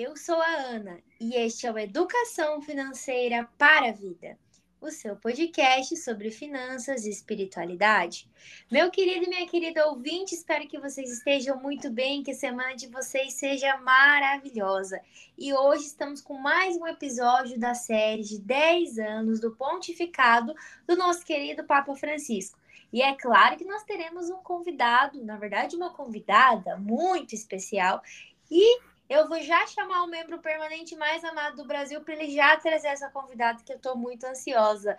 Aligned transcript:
eu 0.00 0.16
sou 0.16 0.40
a 0.40 0.46
Ana 0.46 0.98
e 1.20 1.34
este 1.34 1.66
é 1.66 1.72
o 1.72 1.78
Educação 1.78 2.62
Financeira 2.62 3.46
para 3.58 3.90
a 3.90 3.92
Vida, 3.92 4.38
o 4.80 4.90
seu 4.90 5.14
podcast 5.14 5.94
sobre 5.98 6.30
finanças 6.30 7.04
e 7.04 7.10
espiritualidade. 7.10 8.26
Meu 8.72 8.90
querido 8.90 9.26
e 9.26 9.28
minha 9.28 9.46
querida 9.46 9.86
ouvinte, 9.88 10.34
espero 10.34 10.66
que 10.66 10.80
vocês 10.80 11.12
estejam 11.12 11.60
muito 11.60 11.90
bem, 11.90 12.22
que 12.22 12.30
a 12.30 12.34
semana 12.34 12.74
de 12.74 12.86
vocês 12.86 13.34
seja 13.34 13.76
maravilhosa. 13.76 14.98
E 15.36 15.52
hoje 15.52 15.84
estamos 15.84 16.22
com 16.22 16.38
mais 16.38 16.78
um 16.78 16.86
episódio 16.86 17.60
da 17.60 17.74
série 17.74 18.22
de 18.22 18.40
10 18.40 18.98
anos 18.98 19.38
do 19.38 19.54
pontificado 19.54 20.54
do 20.86 20.96
nosso 20.96 21.26
querido 21.26 21.64
Papa 21.64 21.94
Francisco. 21.94 22.58
E 22.90 23.02
é 23.02 23.14
claro 23.14 23.58
que 23.58 23.66
nós 23.66 23.84
teremos 23.84 24.30
um 24.30 24.38
convidado, 24.38 25.22
na 25.22 25.36
verdade, 25.36 25.76
uma 25.76 25.92
convidada 25.92 26.78
muito 26.78 27.34
especial. 27.34 28.02
E 28.50 28.80
eu 29.10 29.28
vou 29.28 29.42
já 29.42 29.66
chamar 29.66 30.04
o 30.04 30.06
membro 30.06 30.38
permanente 30.38 30.94
mais 30.94 31.24
amado 31.24 31.56
do 31.56 31.66
Brasil 31.66 32.00
para 32.00 32.14
ele 32.14 32.32
já 32.32 32.56
trazer 32.56 32.86
essa 32.86 33.10
convidada 33.10 33.60
que 33.64 33.72
eu 33.72 33.76
estou 33.76 33.96
muito 33.96 34.24
ansiosa. 34.24 34.96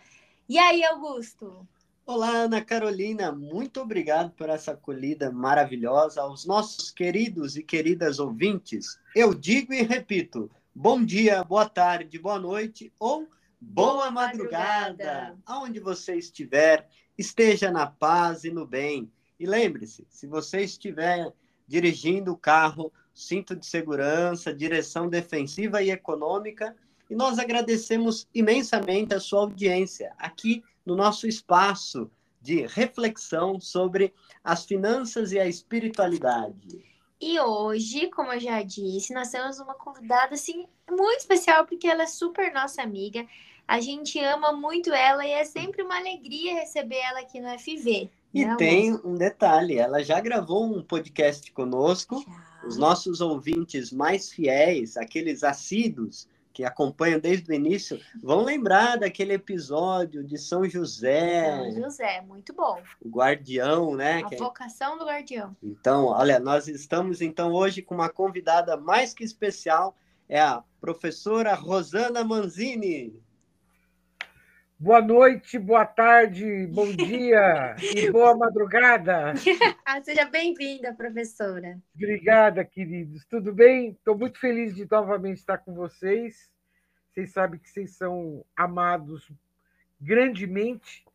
E 0.50 0.60
aí, 0.60 0.84
Augusto? 0.84 1.66
Olá, 2.06 2.30
Ana 2.30 2.62
Carolina, 2.62 3.32
muito 3.32 3.80
obrigado 3.80 4.32
por 4.32 4.50
essa 4.50 4.74
acolhida 4.74 5.32
maravilhosa 5.32 6.22
aos 6.22 6.46
nossos 6.46 6.92
queridos 6.92 7.56
e 7.56 7.64
queridas 7.64 8.20
ouvintes. 8.20 9.00
Eu 9.16 9.34
digo 9.34 9.74
e 9.74 9.82
repito: 9.82 10.52
bom 10.76 11.02
dia, 11.02 11.42
boa 11.46 11.70
tarde, 11.70 12.20
boa 12.20 12.38
noite 12.38 12.92
ou 13.00 13.30
boa, 13.62 14.12
madrugada. 14.12 14.90
madrugada. 14.90 15.38
Aonde 15.46 15.80
você 15.80 16.16
estiver, 16.16 16.86
esteja 17.18 17.72
na 17.72 17.88
paz 17.88 18.44
e 18.44 18.52
no 18.52 18.68
bem. 18.68 19.10
E 19.40 19.46
lembre-se, 19.46 20.06
se 20.10 20.28
você 20.28 20.64
estiver 20.64 21.32
dirigindo 21.66 22.34
o 22.34 22.38
carro, 22.38 22.92
cinto 23.14 23.56
de 23.56 23.66
segurança, 23.66 24.54
direção 24.54 25.10
defensiva 25.10 25.82
e 25.82 25.92
econômica. 25.92 26.76
E 27.10 27.16
nós 27.16 27.40
agradecemos 27.40 28.28
imensamente 28.34 29.14
a 29.14 29.20
sua 29.20 29.42
audiência 29.42 30.14
aqui 30.18 30.64
no 30.86 30.96
nosso 30.96 31.28
espaço 31.28 32.10
de 32.42 32.66
reflexão 32.66 33.60
sobre 33.60 34.14
as 34.44 34.66
finanças 34.66 35.32
e 35.32 35.40
a 35.40 35.46
espiritualidade. 35.46 36.84
E 37.20 37.40
hoje, 37.40 38.08
como 38.10 38.34
eu 38.34 38.40
já 38.40 38.64
disse, 38.64 39.14
nós 39.14 39.30
temos 39.30 39.60
uma 39.60 39.76
convidada 39.76 40.34
assim 40.34 40.66
muito 40.90 41.20
especial 41.20 41.66
porque 41.68 41.88
ela 41.88 42.04
é 42.04 42.08
super 42.08 42.52
nossa 42.52 42.82
amiga. 42.82 43.28
A 43.68 43.80
gente 43.80 44.20
ama 44.20 44.52
muito 44.52 44.92
ela 44.92 45.24
e 45.26 45.32
é 45.32 45.46
sempre 45.46 45.84
uma 45.84 45.98
alegria 45.98 46.56
receber 46.56 46.98
ela 46.98 47.20
aqui 47.20 47.40
no 47.40 47.48
FV. 47.60 48.10
E 48.34 48.46
né, 48.46 48.56
tem 48.58 48.94
um 49.06 49.14
detalhe, 49.14 49.78
ela 49.78 50.02
já 50.02 50.20
gravou 50.20 50.66
um 50.66 50.82
podcast 50.82 51.52
conosco. 51.52 52.24
Já 52.28 52.51
os 52.66 52.78
nossos 52.78 53.22
ouvintes 53.22 53.92
mais 53.92 54.32
fiéis, 54.32 54.98
aqueles 54.98 55.44
assíduos 55.44 56.28
que 56.54 56.64
acompanham 56.66 57.20
desde 57.20 57.50
o 57.50 57.54
início, 57.54 58.00
vão 58.22 58.44
lembrar 58.44 58.98
daquele 58.98 59.34
episódio 59.34 60.24
de 60.24 60.38
São 60.38 60.68
José. 60.68 61.72
São 61.72 61.84
José, 61.84 62.22
muito 62.22 62.54
bom. 62.54 62.82
O 63.02 63.10
guardião, 63.10 63.96
né? 63.96 64.22
A 64.24 64.36
é 64.36 64.38
vocação 64.38 64.98
do 64.98 65.06
guardião. 65.06 65.56
Então, 65.64 66.06
olha, 66.06 66.40
nós 66.40 66.68
estamos 66.68 67.22
então 67.22 67.54
hoje 67.54 67.82
com 67.82 67.96
uma 67.96 68.10
convidada 68.10 68.76
mais 68.76 69.14
que 69.14 69.24
especial, 69.24 69.96
é 70.28 70.40
a 70.40 70.64
professora 70.80 71.54
Rosana 71.54 72.24
Manzini. 72.24 73.20
Boa 74.82 75.00
noite, 75.00 75.60
boa 75.60 75.86
tarde, 75.86 76.66
bom 76.66 76.88
dia 76.98 77.76
e 77.94 78.10
boa 78.10 78.36
madrugada. 78.36 79.32
Ah, 79.86 80.02
seja 80.02 80.26
bem-vinda, 80.26 80.92
professora. 80.92 81.80
Obrigada, 81.94 82.66
queridos. 82.66 83.24
Tudo 83.26 83.54
bem? 83.54 83.92
Estou 83.92 84.18
muito 84.18 84.40
feliz 84.40 84.74
de 84.74 84.88
novamente 84.90 85.38
estar 85.38 85.60
com 85.60 85.76
vocês. 85.76 86.50
Vocês 87.12 87.32
sabem 87.32 87.60
que 87.60 87.70
vocês 87.70 87.96
são 87.96 88.44
amados 88.58 89.32
grandemente, 90.02 91.06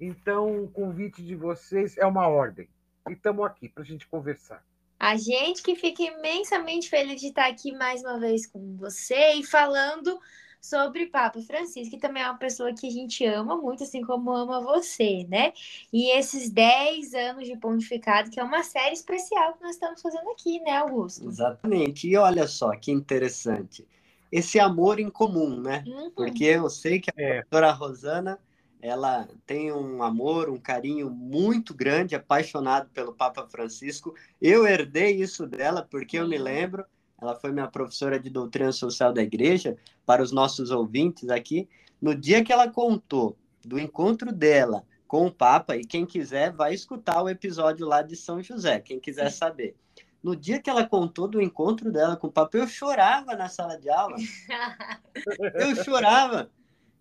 então 0.00 0.64
o 0.64 0.70
convite 0.70 1.22
de 1.22 1.34
vocês 1.34 1.98
é 1.98 2.06
uma 2.06 2.26
ordem. 2.26 2.70
E 3.06 3.12
estamos 3.12 3.44
aqui 3.44 3.68
para 3.68 3.82
a 3.82 3.86
gente 3.86 4.08
conversar. 4.08 4.64
A 4.98 5.14
gente 5.18 5.62
que 5.62 5.76
fica 5.76 6.02
imensamente 6.04 6.88
feliz 6.88 7.20
de 7.20 7.26
estar 7.26 7.50
aqui 7.50 7.72
mais 7.72 8.00
uma 8.00 8.18
vez 8.18 8.46
com 8.46 8.78
você 8.78 9.34
e 9.34 9.44
falando 9.44 10.18
sobre 10.60 11.06
Papa 11.06 11.40
Francisco, 11.40 11.94
que 11.94 12.00
também 12.00 12.22
é 12.22 12.26
uma 12.26 12.38
pessoa 12.38 12.72
que 12.74 12.86
a 12.86 12.90
gente 12.90 13.24
ama 13.24 13.56
muito, 13.56 13.82
assim 13.82 14.02
como 14.02 14.30
ama 14.30 14.60
você, 14.60 15.26
né? 15.28 15.52
E 15.92 16.10
esses 16.16 16.50
10 16.50 17.14
anos 17.14 17.46
de 17.46 17.56
pontificado, 17.56 18.30
que 18.30 18.38
é 18.38 18.44
uma 18.44 18.62
série 18.62 18.92
especial 18.92 19.54
que 19.54 19.62
nós 19.62 19.72
estamos 19.72 20.02
fazendo 20.02 20.28
aqui, 20.30 20.60
né, 20.60 20.76
Augusto? 20.78 21.26
Exatamente. 21.26 22.08
E 22.08 22.16
olha 22.16 22.46
só 22.46 22.76
que 22.76 22.92
interessante. 22.92 23.86
Esse 24.30 24.60
amor 24.60 25.00
em 25.00 25.10
comum, 25.10 25.60
né? 25.60 25.82
Uhum. 25.86 26.10
Porque 26.10 26.44
eu 26.44 26.68
sei 26.68 27.00
que 27.00 27.10
a 27.10 27.14
é. 27.16 27.40
doutora 27.40 27.72
Rosana 27.72 28.38
ela 28.82 29.28
tem 29.46 29.72
um 29.72 30.02
amor, 30.02 30.48
um 30.48 30.58
carinho 30.58 31.10
muito 31.10 31.74
grande, 31.74 32.14
apaixonado 32.14 32.88
pelo 32.90 33.12
Papa 33.12 33.46
Francisco. 33.46 34.14
Eu 34.40 34.66
herdei 34.66 35.16
isso 35.16 35.46
dela 35.46 35.86
porque 35.90 36.18
eu 36.18 36.26
me 36.26 36.38
lembro 36.38 36.84
ela 37.20 37.34
foi 37.34 37.52
minha 37.52 37.68
professora 37.68 38.18
de 38.18 38.30
doutrina 38.30 38.72
social 38.72 39.12
da 39.12 39.22
igreja, 39.22 39.76
para 40.06 40.22
os 40.22 40.32
nossos 40.32 40.70
ouvintes 40.70 41.28
aqui. 41.28 41.68
No 42.00 42.14
dia 42.14 42.42
que 42.42 42.52
ela 42.52 42.70
contou 42.70 43.36
do 43.64 43.78
encontro 43.78 44.32
dela 44.32 44.84
com 45.06 45.26
o 45.26 45.32
Papa, 45.32 45.76
e 45.76 45.84
quem 45.84 46.06
quiser 46.06 46.52
vai 46.52 46.72
escutar 46.72 47.22
o 47.22 47.28
episódio 47.28 47.86
lá 47.86 48.00
de 48.00 48.16
São 48.16 48.42
José, 48.42 48.80
quem 48.80 48.98
quiser 48.98 49.30
saber. 49.30 49.76
No 50.22 50.36
dia 50.36 50.60
que 50.60 50.70
ela 50.70 50.86
contou 50.86 51.26
do 51.26 51.40
encontro 51.40 51.90
dela 51.90 52.16
com 52.16 52.28
o 52.28 52.32
Papa, 52.32 52.56
eu 52.56 52.66
chorava 52.68 53.34
na 53.34 53.48
sala 53.48 53.78
de 53.78 53.90
aula. 53.90 54.16
Eu 55.54 55.74
chorava. 55.82 56.50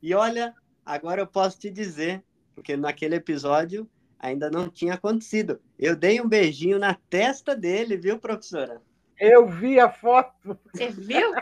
E 0.02 0.14
olha, 0.14 0.56
agora 0.86 1.22
eu 1.22 1.28
posso 1.28 1.60
te 1.60 1.70
dizer, 1.70 2.24
porque 2.56 2.78
naquele 2.78 3.16
episódio 3.16 3.90
ainda 4.18 4.50
não 4.50 4.70
tinha 4.70 4.94
acontecido. 4.94 5.62
Eu 5.78 5.96
dei 5.96 6.20
um 6.22 6.28
beijinho 6.28 6.80
na 6.80 6.94
testa 6.94 7.56
dele, 7.56 7.98
viu, 7.98 8.18
professora? 8.18 8.82
Eu 9.20 9.48
vi 9.48 9.80
a 9.80 9.92
foto. 9.92 10.58
Você 10.74 10.88
viu? 10.90 11.34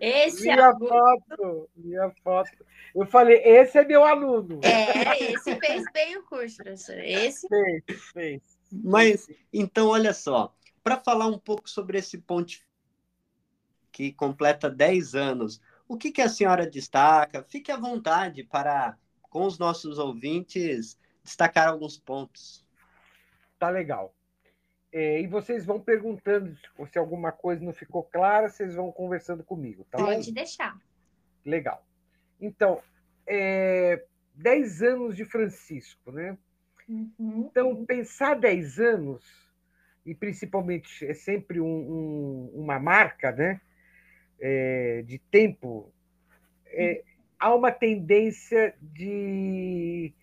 Esse 0.00 0.42
vi 0.44 0.50
a 0.50 0.72
foto. 0.72 1.68
Vi 1.76 1.98
a 1.98 2.10
foto. 2.22 2.66
Eu 2.94 3.06
falei, 3.06 3.36
esse 3.44 3.78
é 3.78 3.84
meu 3.84 4.02
aluno. 4.02 4.60
É, 4.64 5.32
esse 5.32 5.54
fez 5.56 5.84
bem 5.92 6.16
o 6.16 6.22
curso, 6.24 6.56
professor. 6.56 6.98
Esse 6.98 7.46
fez, 7.46 7.82
fez. 8.12 8.58
Mas, 8.72 9.28
então, 9.52 9.88
olha 9.88 10.14
só, 10.14 10.54
para 10.82 10.96
falar 10.96 11.26
um 11.26 11.38
pouco 11.38 11.68
sobre 11.68 11.98
esse 11.98 12.16
ponte 12.18 12.66
que 13.92 14.12
completa 14.12 14.70
10 14.70 15.14
anos, 15.14 15.60
o 15.86 15.96
que, 15.96 16.10
que 16.10 16.22
a 16.22 16.28
senhora 16.28 16.66
destaca? 16.66 17.42
Fique 17.42 17.70
à 17.70 17.76
vontade 17.76 18.42
para, 18.44 18.96
com 19.22 19.44
os 19.44 19.58
nossos 19.58 19.98
ouvintes, 19.98 20.98
destacar 21.22 21.68
alguns 21.68 21.98
pontos. 21.98 22.64
Tá 23.58 23.68
legal. 23.68 24.14
É, 24.90 25.20
e 25.20 25.26
vocês 25.26 25.66
vão 25.66 25.78
perguntando 25.78 26.56
se 26.90 26.98
alguma 26.98 27.30
coisa 27.30 27.62
não 27.62 27.72
ficou 27.72 28.02
clara, 28.02 28.48
vocês 28.48 28.74
vão 28.74 28.90
conversando 28.90 29.44
comigo, 29.44 29.84
tá 29.90 29.98
Pode 29.98 30.28
bom? 30.28 30.32
deixar. 30.32 30.78
Legal. 31.44 31.86
Então, 32.40 32.80
é, 33.26 34.02
10 34.34 34.82
anos 34.82 35.16
de 35.16 35.24
Francisco, 35.24 36.10
né? 36.10 36.38
Uhum. 36.88 37.48
Então, 37.50 37.84
pensar 37.84 38.34
10 38.34 38.78
anos, 38.78 39.48
e 40.06 40.14
principalmente 40.14 41.04
é 41.04 41.12
sempre 41.12 41.60
um, 41.60 41.66
um, 41.66 42.50
uma 42.54 42.78
marca 42.78 43.30
né? 43.30 43.60
É, 44.40 45.02
de 45.02 45.18
tempo, 45.18 45.92
é, 46.66 47.02
há 47.38 47.54
uma 47.54 47.70
tendência 47.70 48.74
de 48.80 50.14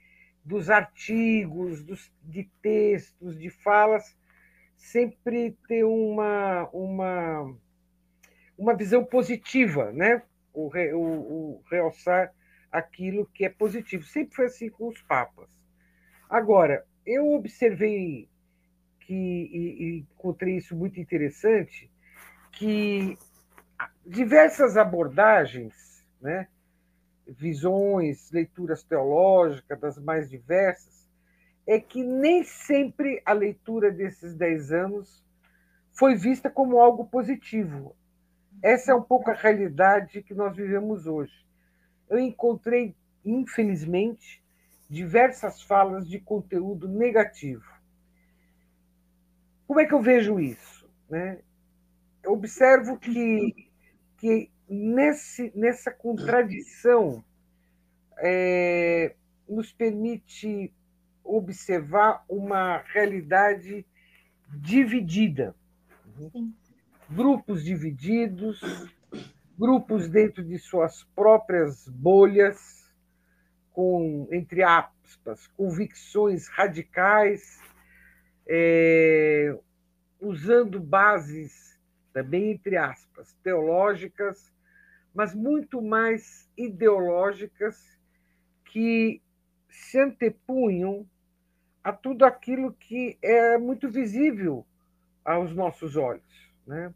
dos 0.43 0.69
artigos, 0.69 1.81
dos, 1.81 2.11
de 2.23 2.47
textos, 2.61 3.37
de 3.37 3.49
falas, 3.49 4.15
sempre 4.91 5.57
ter 5.67 5.83
uma, 5.83 6.69
uma, 6.71 7.55
uma 8.57 8.75
visão 8.75 9.03
positiva, 9.03 9.91
né? 9.91 10.21
O, 10.53 10.69
o, 10.69 10.99
o 10.99 11.63
realçar 11.69 12.33
aquilo 12.71 13.25
que 13.33 13.45
é 13.45 13.49
positivo. 13.49 14.03
Sempre 14.03 14.35
foi 14.35 14.45
assim 14.45 14.69
com 14.69 14.87
os 14.87 15.01
papas. 15.01 15.49
Agora, 16.29 16.85
eu 17.05 17.33
observei 17.33 18.29
que, 19.01 19.13
e, 19.13 19.83
e 19.83 19.97
encontrei 19.99 20.57
isso 20.57 20.75
muito 20.75 20.99
interessante, 20.99 21.91
que 22.51 23.17
diversas 24.05 24.77
abordagens, 24.77 26.05
né, 26.21 26.47
visões, 27.27 28.31
leituras 28.31 28.83
teológicas 28.83 29.79
das 29.79 29.97
mais 29.97 30.29
diversas, 30.29 30.94
é 31.67 31.79
que 31.79 32.03
nem 32.03 32.43
sempre 32.43 33.21
a 33.25 33.33
leitura 33.33 33.91
desses 33.91 34.35
dez 34.35 34.71
anos 34.71 35.23
foi 35.91 36.15
vista 36.15 36.49
como 36.49 36.79
algo 36.79 37.05
positivo. 37.05 37.95
Essa 38.61 38.91
é 38.91 38.95
um 38.95 39.01
pouco 39.01 39.31
a 39.31 39.33
realidade 39.33 40.21
que 40.21 40.33
nós 40.33 40.55
vivemos 40.55 41.07
hoje. 41.07 41.45
Eu 42.09 42.19
encontrei, 42.19 42.95
infelizmente, 43.23 44.43
diversas 44.89 45.61
falas 45.61 46.07
de 46.07 46.19
conteúdo 46.19 46.87
negativo. 46.87 47.65
Como 49.67 49.79
é 49.79 49.85
que 49.85 49.93
eu 49.93 50.01
vejo 50.01 50.39
isso? 50.39 50.87
Né? 51.09 51.39
Eu 52.23 52.33
observo 52.33 52.97
que, 52.97 53.71
que 54.17 54.51
nesse, 54.69 55.51
nessa 55.55 55.91
contradição 55.91 57.23
é, 58.17 59.15
nos 59.47 59.71
permite 59.71 60.73
observar 61.25 62.23
uma 62.29 62.77
realidade 62.77 63.85
dividida. 64.47 65.55
Sim. 66.31 66.53
Grupos 67.09 67.63
divididos, 67.63 68.61
grupos 69.57 70.07
dentro 70.07 70.43
de 70.43 70.57
suas 70.59 71.03
próprias 71.15 71.87
bolhas, 71.89 72.93
com, 73.71 74.27
entre 74.31 74.63
aspas, 74.63 75.47
convicções 75.47 76.47
radicais, 76.47 77.59
é, 78.47 79.57
usando 80.21 80.79
bases, 80.79 81.77
também 82.13 82.51
entre 82.51 82.77
aspas, 82.77 83.33
teológicas, 83.43 84.53
mas 85.13 85.35
muito 85.35 85.81
mais 85.81 86.49
ideológicas 86.57 87.99
que 88.65 89.21
se 89.69 89.99
antepunham 89.99 91.05
a 91.85 91.93
tudo 91.93 92.25
aquilo 92.25 92.73
que 92.73 93.15
é 93.21 93.59
muito 93.59 93.87
visível 93.87 94.65
aos 95.23 95.53
nossos 95.53 95.95
olhos. 95.95 96.51
Né? 96.65 96.91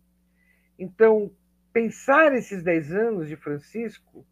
Então, 0.80 1.32
pensar 1.72 2.34
esses 2.34 2.64
dez 2.64 2.92
anos 2.92 3.28
de 3.28 3.36
Francisco, 3.36 4.26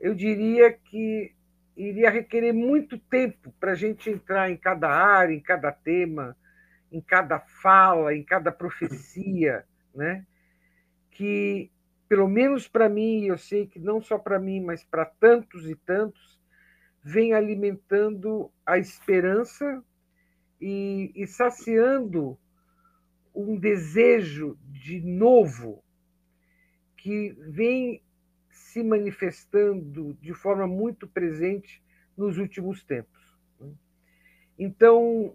eu 0.00 0.14
diria 0.14 0.72
que 0.72 1.34
iria 1.76 2.08
requerer 2.08 2.54
muito 2.54 2.98
tempo 2.98 3.54
para 3.60 3.72
a 3.72 3.74
gente 3.74 4.08
entrar 4.08 4.50
em 4.50 4.56
cada 4.56 4.88
área, 4.88 5.34
em 5.34 5.40
cada 5.40 5.70
tema, 5.70 6.34
em 6.90 7.02
cada 7.02 7.38
fala, 7.38 8.14
em 8.14 8.24
cada 8.24 8.50
profecia, 8.50 9.66
né? 9.94 10.24
que, 11.10 11.70
pelo 12.08 12.26
menos 12.26 12.66
para 12.66 12.88
mim, 12.88 13.26
eu 13.26 13.36
sei 13.36 13.66
que 13.66 13.78
não 13.78 14.00
só 14.00 14.16
para 14.16 14.38
mim, 14.38 14.62
mas 14.62 14.82
para 14.82 15.04
tantos 15.04 15.68
e 15.68 15.76
tantos, 15.76 16.37
vem 17.08 17.32
alimentando 17.32 18.52
a 18.66 18.76
esperança 18.76 19.82
e, 20.60 21.10
e 21.14 21.26
saciando 21.26 22.38
um 23.34 23.58
desejo 23.58 24.58
de 24.66 25.00
novo 25.00 25.82
que 26.98 27.30
vem 27.48 28.02
se 28.50 28.82
manifestando 28.82 30.18
de 30.20 30.34
forma 30.34 30.66
muito 30.66 31.08
presente 31.08 31.82
nos 32.14 32.36
últimos 32.36 32.84
tempos. 32.84 33.38
Né? 33.58 33.72
Então, 34.58 35.34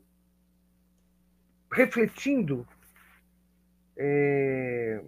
refletindo, 1.72 2.68
é, 3.98 5.04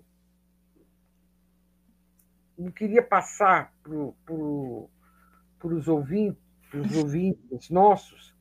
não 2.57 2.71
queria 2.71 3.03
passar 3.03 3.71
para 3.83 5.67
os 5.67 5.87
ouvintes, 5.87 6.44
ouvintes 6.95 7.69
nossos 7.69 8.35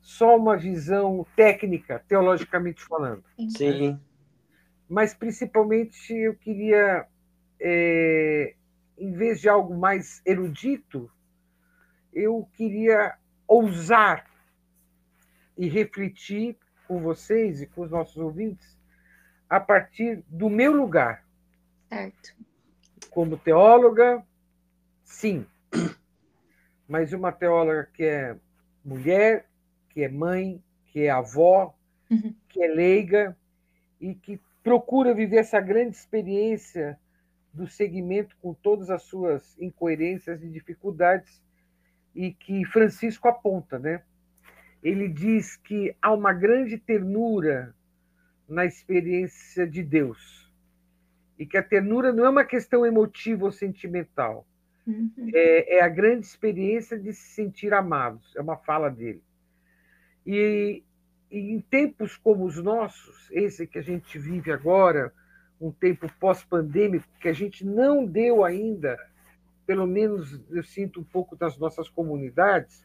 só 0.00 0.36
uma 0.36 0.56
visão 0.56 1.26
técnica, 1.36 2.02
teologicamente 2.08 2.82
falando. 2.82 3.22
Sim. 3.56 4.00
Mas, 4.88 5.14
principalmente, 5.14 6.12
eu 6.12 6.34
queria 6.34 7.06
é, 7.60 8.54
em 8.98 9.12
vez 9.12 9.40
de 9.40 9.48
algo 9.48 9.76
mais 9.76 10.22
erudito, 10.24 11.10
eu 12.12 12.48
queria 12.54 13.14
ousar 13.46 14.28
e 15.56 15.68
refletir 15.68 16.56
com 16.88 17.00
vocês 17.00 17.62
e 17.62 17.66
com 17.66 17.82
os 17.82 17.90
nossos 17.90 18.16
ouvintes 18.16 18.78
a 19.48 19.60
partir 19.60 20.22
do 20.28 20.48
meu 20.48 20.72
lugar. 20.72 21.24
Certo. 21.88 22.34
Como 23.10 23.36
teóloga, 23.36 24.24
sim. 25.04 25.46
Mas 26.90 27.12
uma 27.12 27.30
teóloga 27.30 27.88
que 27.94 28.02
é 28.02 28.36
mulher, 28.84 29.46
que 29.90 30.02
é 30.02 30.08
mãe, 30.08 30.60
que 30.86 31.02
é 31.02 31.10
avó, 31.10 31.72
uhum. 32.10 32.34
que 32.48 32.60
é 32.60 32.66
leiga 32.66 33.36
e 34.00 34.12
que 34.12 34.40
procura 34.60 35.14
viver 35.14 35.36
essa 35.36 35.60
grande 35.60 35.94
experiência 35.94 36.98
do 37.54 37.68
segmento 37.68 38.36
com 38.42 38.52
todas 38.52 38.90
as 38.90 39.04
suas 39.04 39.56
incoerências 39.60 40.42
e 40.42 40.48
dificuldades 40.48 41.40
e 42.12 42.32
que 42.32 42.64
Francisco 42.64 43.28
aponta, 43.28 43.78
né? 43.78 44.02
Ele 44.82 45.06
diz 45.06 45.54
que 45.54 45.94
há 46.02 46.12
uma 46.12 46.32
grande 46.32 46.76
ternura 46.76 47.72
na 48.48 48.64
experiência 48.64 49.64
de 49.64 49.84
Deus 49.84 50.52
e 51.38 51.46
que 51.46 51.56
a 51.56 51.62
ternura 51.62 52.12
não 52.12 52.26
é 52.26 52.30
uma 52.30 52.44
questão 52.44 52.84
emotiva 52.84 53.44
ou 53.44 53.52
sentimental, 53.52 54.44
uhum. 54.90 55.30
é, 55.34 55.76
é, 55.78 55.82
a 55.82 55.88
grande 55.88 56.26
experiência 56.26 56.98
de 56.98 57.12
se 57.12 57.34
sentir 57.34 57.72
amados. 57.72 58.34
É 58.36 58.40
uma 58.40 58.56
fala 58.56 58.90
dele. 58.90 59.22
E, 60.26 60.82
e 61.30 61.38
em 61.38 61.60
tempos 61.60 62.16
como 62.16 62.44
os 62.44 62.56
nossos, 62.62 63.30
esse 63.30 63.66
que 63.66 63.78
a 63.78 63.82
gente 63.82 64.18
vive 64.18 64.52
agora, 64.52 65.12
um 65.60 65.70
tempo 65.70 66.10
pós-pandêmico 66.18 67.06
que 67.20 67.28
a 67.28 67.32
gente 67.32 67.64
não 67.64 68.04
deu 68.04 68.44
ainda, 68.44 68.98
pelo 69.66 69.86
menos 69.86 70.40
eu 70.50 70.62
sinto 70.62 71.00
um 71.00 71.04
pouco 71.04 71.36
das 71.36 71.56
nossas 71.58 71.88
comunidades, 71.88 72.84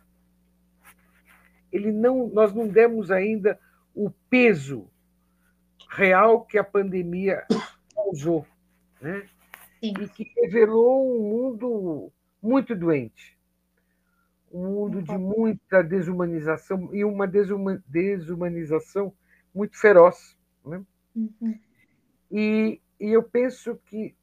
ele 1.72 1.92
não, 1.92 2.28
nós 2.28 2.54
não 2.54 2.68
demos 2.68 3.12
ainda 3.12 3.60
o 3.94 4.10
peso 4.30 4.88
real 5.90 6.46
que 6.46 6.58
a 6.58 6.64
pandemia 6.64 7.46
causou, 7.96 8.46
né? 9.02 9.28
Sim. 9.86 9.94
E 10.02 10.10
que 10.10 10.32
revelou 10.42 11.16
um 11.16 11.30
mundo 11.30 12.12
muito 12.42 12.76
doente, 12.76 13.38
um 14.52 14.66
mundo 14.66 15.02
de 15.02 15.18
muita 15.18 15.84
desumanização 15.84 16.94
e 16.94 17.04
uma 17.04 17.28
desumanização 17.28 19.14
muito 19.54 19.78
feroz, 19.78 20.38
né? 20.66 20.84
Uhum. 21.16 21.60
E, 22.32 22.82
e 23.00 23.10
eu 23.10 23.24
penso 23.24 23.76
que 23.86 24.16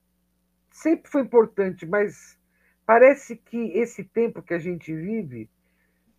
sempre 0.71 1.11
foi 1.11 1.23
importante, 1.23 1.87
mas 1.87 2.39
parece 2.85 3.37
que 3.37 3.57
esse 3.79 4.05
tempo 4.05 4.43
que 4.43 4.55
a 4.55 4.59
gente 4.59 4.95
vive 4.95 5.49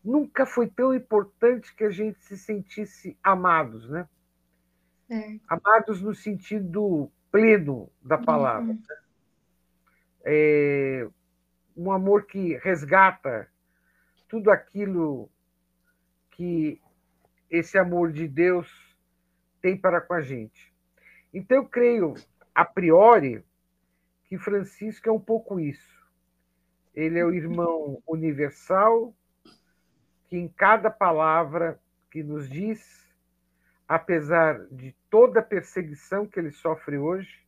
nunca 0.03 0.45
foi 0.45 0.67
tão 0.67 0.93
importante 0.93 1.75
que 1.75 1.83
a 1.83 1.89
gente 1.89 2.23
se 2.23 2.37
sentisse 2.37 3.17
amados, 3.23 3.89
né? 3.89 4.07
É. 5.09 5.39
Amados 5.47 6.01
no 6.01 6.15
sentido 6.15 7.11
pleno 7.31 7.89
da 8.01 8.17
palavra. 8.17 8.71
Uhum. 8.71 8.81
É, 10.23 11.07
um 11.75 11.91
amor 11.91 12.25
que 12.25 12.57
resgata 12.57 13.47
tudo 14.27 14.49
aquilo 14.49 15.29
que 16.31 16.81
esse 17.49 17.77
amor 17.77 18.11
de 18.11 18.27
Deus 18.27 18.67
tem 19.61 19.77
para 19.77 20.01
com 20.01 20.13
a 20.13 20.21
gente. 20.21 20.73
Então, 21.33 21.57
eu 21.57 21.65
creio, 21.65 22.13
a 22.53 22.65
priori, 22.65 23.43
que 24.25 24.37
Francisco 24.37 25.07
é 25.07 25.11
um 25.11 25.19
pouco 25.19 25.59
isso. 25.59 25.93
Ele 26.93 27.19
é 27.19 27.25
o 27.25 27.33
irmão 27.33 28.01
universal 28.07 29.13
que, 30.27 30.37
em 30.37 30.47
cada 30.47 30.89
palavra 30.89 31.79
que 32.11 32.23
nos 32.23 32.49
diz, 32.49 33.07
apesar 33.87 34.65
de 34.71 34.95
toda 35.09 35.39
a 35.39 35.43
perseguição 35.43 36.25
que 36.25 36.39
ele 36.39 36.51
sofre 36.51 36.97
hoje, 36.97 37.45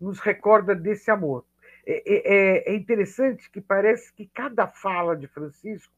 nos 0.00 0.20
recorda 0.20 0.74
desse 0.74 1.10
amor. 1.10 1.44
É, 1.92 2.68
é, 2.68 2.72
é 2.72 2.74
interessante 2.74 3.50
que 3.50 3.60
parece 3.60 4.12
que 4.12 4.26
cada 4.26 4.66
fala 4.66 5.16
de 5.16 5.26
Francisco 5.26 5.94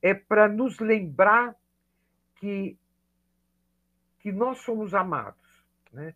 é 0.00 0.14
para 0.14 0.48
nos 0.48 0.78
lembrar 0.78 1.56
que, 2.36 2.78
que 4.20 4.30
nós 4.30 4.58
somos 4.58 4.94
amados 4.94 5.44
né? 5.94 6.14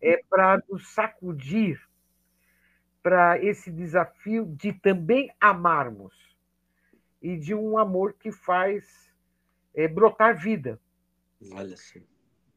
é 0.00 0.22
para 0.28 0.62
nos 0.68 0.88
sacudir 0.92 1.80
para 3.02 3.42
esse 3.42 3.70
desafio 3.70 4.46
de 4.46 4.72
também 4.72 5.30
amarmos 5.40 6.14
e 7.20 7.36
de 7.36 7.54
um 7.54 7.76
amor 7.76 8.14
que 8.14 8.30
faz 8.30 9.12
é, 9.74 9.88
brotar 9.88 10.38
vida. 10.38 10.80
Olha 11.52 11.74
assim. 11.74 12.02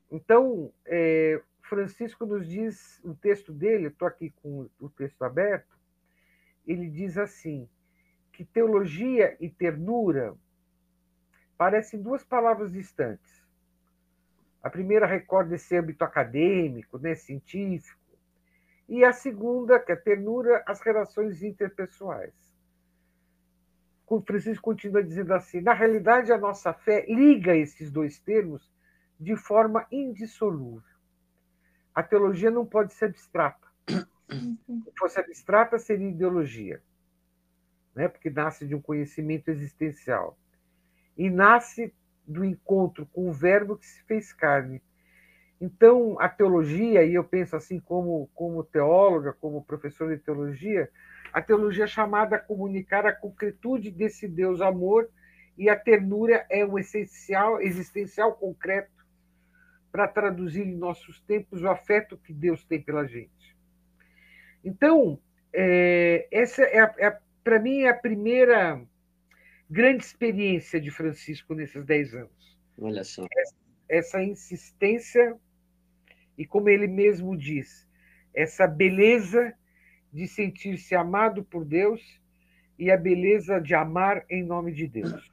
Então, 0.09 0.71
é, 0.85 1.41
Francisco 1.61 2.25
nos 2.25 2.47
diz, 2.47 3.01
o 3.03 3.13
texto 3.13 3.51
dele, 3.51 3.87
estou 3.87 4.07
aqui 4.07 4.29
com 4.41 4.69
o 4.79 4.89
texto 4.89 5.21
aberto, 5.23 5.76
ele 6.67 6.89
diz 6.89 7.17
assim, 7.17 7.67
que 8.33 8.43
teologia 8.43 9.35
e 9.39 9.49
ternura 9.49 10.35
parecem 11.57 11.99
duas 12.01 12.23
palavras 12.23 12.71
distantes. 12.71 13.43
A 14.61 14.69
primeira 14.69 15.07
recorda 15.07 15.55
esse 15.55 15.75
âmbito 15.75 16.03
acadêmico, 16.03 16.99
né, 16.99 17.15
científico, 17.15 17.97
e 18.87 19.03
a 19.03 19.11
segunda, 19.11 19.79
que 19.79 19.91
é 19.91 19.95
ternura, 19.95 20.63
as 20.65 20.81
relações 20.81 21.41
interpessoais. 21.41 22.33
O 24.07 24.21
Francisco 24.21 24.63
continua 24.63 25.03
dizendo 25.03 25.33
assim: 25.33 25.59
na 25.59 25.73
realidade, 25.73 26.31
a 26.31 26.37
nossa 26.37 26.73
fé 26.73 27.05
liga 27.07 27.55
esses 27.55 27.91
dois 27.91 28.19
termos 28.19 28.71
de 29.19 29.35
forma 29.35 29.85
indissolúvel. 29.91 30.95
A 31.93 32.01
teologia 32.03 32.51
não 32.51 32.65
pode 32.65 32.93
ser 32.93 33.05
abstrata. 33.05 33.67
Uhum. 34.31 34.57
Se 34.83 34.91
fosse 34.97 35.19
abstrata, 35.19 35.79
seria 35.79 36.09
ideologia, 36.09 36.81
né? 37.95 38.07
porque 38.07 38.29
nasce 38.29 38.67
de 38.67 38.75
um 38.75 38.81
conhecimento 38.81 39.49
existencial. 39.49 40.37
E 41.17 41.29
nasce 41.29 41.93
do 42.25 42.43
encontro 42.43 43.05
com 43.07 43.29
o 43.29 43.33
Verbo 43.33 43.77
que 43.77 43.85
se 43.85 44.03
fez 44.03 44.33
carne. 44.33 44.81
Então, 45.59 46.19
a 46.19 46.29
teologia, 46.29 47.03
e 47.03 47.15
eu 47.15 47.23
penso 47.23 47.55
assim 47.55 47.79
como, 47.79 48.29
como 48.35 48.63
teóloga, 48.63 49.33
como 49.33 49.63
professor 49.63 50.15
de 50.15 50.21
teologia, 50.21 50.89
a 51.33 51.41
teologia 51.41 51.85
é 51.85 51.87
chamada 51.87 52.35
a 52.35 52.39
comunicar 52.39 53.05
a 53.05 53.15
concretude 53.15 53.89
desse 53.89 54.27
Deus 54.27 54.61
amor 54.61 55.09
e 55.57 55.69
a 55.69 55.75
ternura 55.75 56.45
é 56.49 56.63
o 56.63 56.77
essencial, 56.77 57.59
existencial 57.59 58.33
concreto 58.35 58.91
para 59.91 60.07
traduzir 60.07 60.67
em 60.67 60.77
nossos 60.77 61.19
tempos 61.21 61.63
o 61.63 61.67
afeto 61.67 62.17
que 62.17 62.31
Deus 62.31 62.63
tem 62.63 62.79
pela 62.79 63.05
gente. 63.05 63.56
Então, 64.63 65.19
é, 65.53 66.27
essa 66.31 66.63
é, 66.63 66.79
é 66.99 67.17
para 67.43 67.59
mim 67.59 67.81
é 67.81 67.89
a 67.89 67.93
primeira 67.93 68.81
grande 69.69 70.03
experiência 70.03 70.79
de 70.79 70.91
Francisco 70.91 71.53
nesses 71.53 71.85
dez 71.85 72.13
anos. 72.13 72.57
Olha 72.77 73.03
só. 73.03 73.25
Essa, 73.37 73.55
essa 73.89 74.23
insistência 74.23 75.37
e, 76.37 76.45
como 76.45 76.69
ele 76.69 76.87
mesmo 76.87 77.35
diz, 77.35 77.87
essa 78.33 78.67
beleza 78.67 79.53
de 80.13 80.27
sentir-se 80.27 80.95
amado 80.95 81.43
por 81.43 81.65
Deus 81.65 82.01
e 82.77 82.91
a 82.91 82.97
beleza 82.97 83.59
de 83.59 83.73
amar 83.73 84.23
em 84.29 84.43
nome 84.43 84.71
de 84.71 84.87
Deus. 84.87 85.31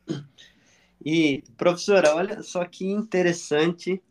E, 1.05 1.45
professora, 1.57 2.15
olha 2.15 2.43
só 2.43 2.65
que 2.65 2.87
interessante. 2.87 4.03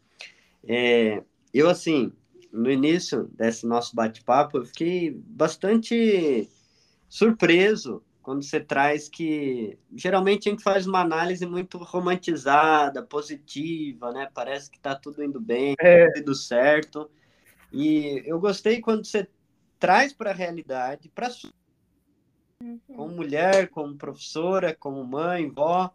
É, 0.67 1.23
eu, 1.51 1.67
assim, 1.67 2.13
no 2.53 2.69
início 2.69 3.27
desse 3.33 3.65
nosso 3.65 3.95
bate-papo, 3.95 4.59
eu 4.59 4.65
fiquei 4.65 5.11
bastante 5.11 6.47
surpreso 7.09 8.03
quando 8.21 8.43
você 8.43 8.59
traz 8.59 9.09
que 9.09 9.77
geralmente 9.93 10.47
a 10.47 10.51
gente 10.51 10.63
faz 10.63 10.87
uma 10.87 11.01
análise 11.01 11.45
muito 11.45 11.77
romantizada, 11.79 13.03
positiva, 13.03 14.11
né? 14.13 14.29
Parece 14.33 14.69
que 14.71 14.77
está 14.77 14.95
tudo 14.95 15.23
indo 15.23 15.41
bem, 15.41 15.75
é. 15.79 16.09
tudo 16.11 16.33
certo. 16.35 17.09
E 17.71 18.23
eu 18.25 18.39
gostei 18.39 18.79
quando 18.79 19.03
você 19.03 19.27
traz 19.79 20.13
para 20.13 20.29
a 20.29 20.33
realidade, 20.33 21.09
para 21.09 21.29
uhum. 22.61 22.79
como 22.95 23.15
mulher, 23.15 23.67
como 23.69 23.97
professora, 23.97 24.73
como 24.73 25.03
mãe, 25.03 25.49
vó, 25.49 25.91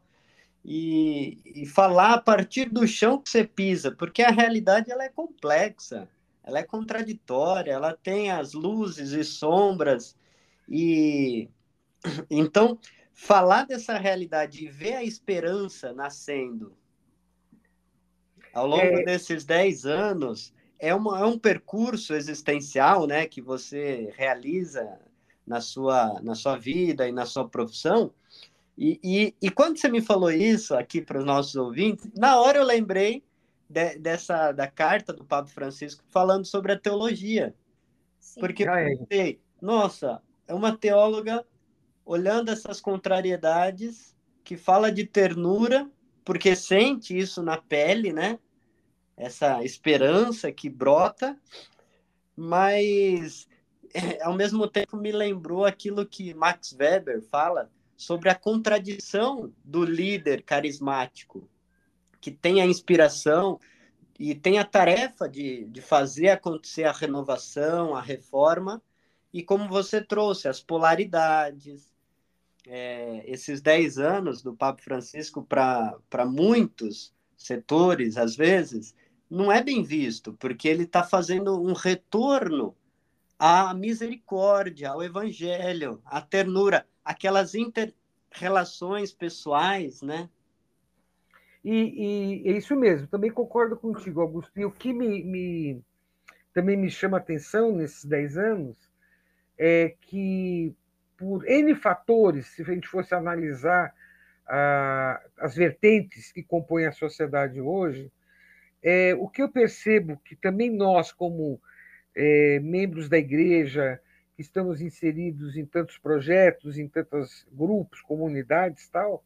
e, 0.65 1.41
e 1.45 1.67
falar 1.67 2.15
a 2.15 2.21
partir 2.21 2.69
do 2.69 2.87
chão 2.87 3.19
que 3.19 3.31
você 3.31 3.45
pisa, 3.45 3.93
porque 3.93 4.23
a 4.23 4.31
realidade 4.31 4.91
ela 4.91 5.05
é 5.05 5.09
complexa, 5.09 6.09
ela 6.49 6.61
é 6.61 6.63
contraditória, 6.63 7.71
ela 7.71 7.95
tem 7.95 8.31
as 8.31 8.55
luzes 8.55 9.13
e 9.13 9.23
sombras 9.23 10.17
e 10.67 11.47
então 12.31 12.79
falar 13.13 13.65
dessa 13.67 13.99
realidade 13.99 14.65
e 14.65 14.69
ver 14.69 14.95
a 14.95 15.05
esperança 15.05 15.93
nascendo 15.93 16.75
ao 18.55 18.67
longo 18.67 18.83
é... 18.83 19.05
desses 19.05 19.45
10 19.45 19.85
anos 19.85 20.55
é, 20.79 20.95
uma, 20.95 21.21
é 21.21 21.25
um 21.25 21.39
percurso 21.39 22.15
existencial 22.15 23.07
né, 23.07 23.27
que 23.27 23.43
você 23.43 24.15
realiza 24.17 24.99
na 25.47 25.61
sua, 25.61 26.19
na 26.23 26.35
sua 26.35 26.57
vida 26.57 27.07
e 27.07 27.13
na 27.13 27.27
sua 27.27 27.49
profissão. 27.49 28.13
E, 28.77 28.99
e, 29.03 29.35
e 29.43 29.51
quando 29.51 29.77
você 29.77 29.89
me 29.89 30.01
falou 30.01 30.31
isso 30.31 30.75
aqui 30.75 31.03
para 31.03 31.19
os 31.19 31.25
nossos 31.25 31.57
ouvintes, 31.57 32.09
na 32.17 32.41
hora 32.41 32.59
eu 32.59 32.65
lembrei 32.65 33.25
de, 33.69 33.99
dessa 33.99 34.53
da 34.53 34.67
carta 34.67 35.13
do 35.13 35.25
Papa 35.25 35.49
Francisco 35.49 36.05
falando 36.09 36.45
sobre 36.45 36.73
a 36.73 36.79
teologia. 36.79 37.55
Sim. 38.19 38.41
Porque 38.41 38.65
eu 38.65 38.73
pensei, 38.73 39.41
nossa, 39.61 40.23
é 40.47 40.55
uma 40.55 40.77
teóloga 40.77 41.45
olhando 42.05 42.51
essas 42.51 42.81
contrariedades, 42.81 44.17
que 44.43 44.57
fala 44.57 44.91
de 44.91 45.05
ternura, 45.05 45.91
porque 46.25 46.57
sente 46.57 47.17
isso 47.17 47.43
na 47.43 47.59
pele, 47.59 48.13
né? 48.13 48.39
essa 49.19 49.63
esperança 49.65 50.53
que 50.53 50.71
brota, 50.71 51.37
mas 52.37 53.49
é, 53.93 54.23
ao 54.23 54.35
mesmo 54.35 54.69
tempo 54.69 54.97
me 54.97 55.11
lembrou 55.11 55.65
aquilo 55.65 56.07
que 56.07 56.33
Max 56.33 56.73
Weber 56.73 57.21
fala 57.23 57.71
sobre 57.97 58.31
a 58.31 58.35
contradição 58.35 59.53
do 59.65 59.85
líder 59.85 60.43
carismático, 60.43 61.49
que 62.21 62.31
tem 62.31 62.61
a 62.61 62.67
inspiração 62.67 63.59
e 64.19 64.35
tem 64.35 64.59
a 64.59 64.65
tarefa 64.65 65.29
de, 65.29 65.65
de 65.67 65.81
fazer 65.81 66.31
acontecer 66.31 66.85
a 66.85 66.93
renovação, 66.93 67.95
a 67.95 68.01
reforma, 68.01 68.83
e 69.33 69.43
como 69.43 69.69
você 69.69 70.01
trouxe, 70.03 70.49
as 70.49 70.61
polaridades, 70.61 71.93
é, 72.67 73.23
esses 73.27 73.61
10 73.61 73.99
anos 73.99 74.43
do 74.43 74.55
Papa 74.55 74.83
Francisco 74.83 75.43
para 75.43 76.27
muitos 76.27 77.15
setores, 77.37 78.17
às 78.17 78.35
vezes, 78.35 78.95
não 79.31 79.53
é 79.53 79.63
bem 79.63 79.83
visto, 79.83 80.33
porque 80.35 80.69
ele 80.69 80.85
está 80.85 81.05
fazendo 81.05 81.61
um 81.61 81.73
retorno 81.73 82.77
à 83.39 83.73
misericórdia, 83.73 84.91
ao 84.91 85.03
evangelho, 85.03 86.03
à 86.05 86.21
ternura, 86.21 86.87
aquelas 87.05 87.55
inter-relações 87.55 89.13
pessoais, 89.13 90.03
né? 90.03 90.29
E, 91.65 92.43
e, 92.45 92.49
é 92.49 92.53
isso 92.53 92.77
mesmo, 92.77 93.07
também 93.09 93.31
concordo 93.31 93.77
contigo, 93.77 94.21
Augusto. 94.21 94.59
E 94.59 94.65
o 94.65 94.71
que 94.71 94.93
me, 94.93 95.25
me, 95.25 95.83
também 96.53 96.77
me 96.77 96.91
chama 96.91 97.19
atenção 97.19 97.73
nesses 97.73 98.05
10 98.05 98.39
anos 98.39 98.91
é 99.59 99.95
que, 100.01 100.75
por 101.17 101.47
N 101.49 101.75
fatores, 101.75 102.47
se 102.47 102.63
a 102.63 102.65
gente 102.65 102.89
fosse 102.89 103.15
analisar 103.15 103.93
ah, 104.47 105.21
as 105.39 105.57
vertentes 105.57 106.33
que 106.33 106.43
compõem 106.43 106.87
a 106.87 106.93
sociedade 106.93 107.61
hoje, 107.61 108.11
é, 108.83 109.15
o 109.15 109.29
que 109.29 109.43
eu 109.43 109.49
percebo 109.49 110.17
que 110.25 110.37
também 110.37 110.71
nós, 110.71 111.13
como 111.13 111.61
é, 112.15 112.61
membros 112.61 113.09
da 113.09 113.19
igreja, 113.19 114.01
que 114.35 114.43
estamos 114.43 114.81
inseridos 114.81 115.57
em 115.57 115.67
tantos 115.67 115.99
projetos, 115.99 116.79
em 116.79 116.89
tantos 116.89 117.47
grupos, 117.53 118.01
comunidades 118.01 118.89
tal, 118.89 119.25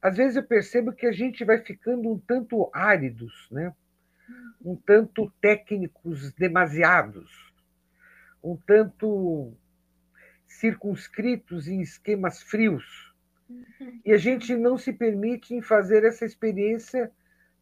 às 0.00 0.16
vezes 0.16 0.36
eu 0.36 0.42
percebo 0.42 0.92
que 0.92 1.06
a 1.06 1.12
gente 1.12 1.44
vai 1.44 1.58
ficando 1.58 2.10
um 2.10 2.18
tanto 2.18 2.70
áridos, 2.72 3.48
né? 3.50 3.74
um 4.64 4.76
tanto 4.76 5.32
técnicos 5.40 6.32
demasiados, 6.32 7.52
um 8.42 8.56
tanto 8.56 9.52
circunscritos 10.46 11.68
em 11.68 11.80
esquemas 11.80 12.42
frios. 12.42 13.14
E 14.04 14.12
a 14.12 14.18
gente 14.18 14.54
não 14.56 14.76
se 14.76 14.92
permite 14.92 15.54
em 15.54 15.62
fazer 15.62 16.04
essa 16.04 16.24
experiência 16.24 17.10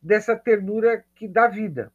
dessa 0.02 0.36
ternura 0.36 1.04
que 1.14 1.28
dá 1.28 1.46
vida. 1.46 1.92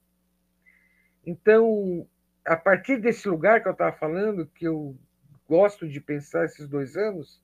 Então, 1.26 2.08
a 2.46 2.56
partir 2.56 2.98
desse 2.98 3.28
lugar 3.28 3.62
que 3.62 3.68
eu 3.68 3.74
estava 3.74 3.96
falando, 3.96 4.48
que 4.48 4.66
eu 4.66 4.98
gosto 5.48 5.88
de 5.88 6.00
pensar 6.00 6.46
esses 6.46 6.68
dois 6.68 6.96
anos, 6.96 7.42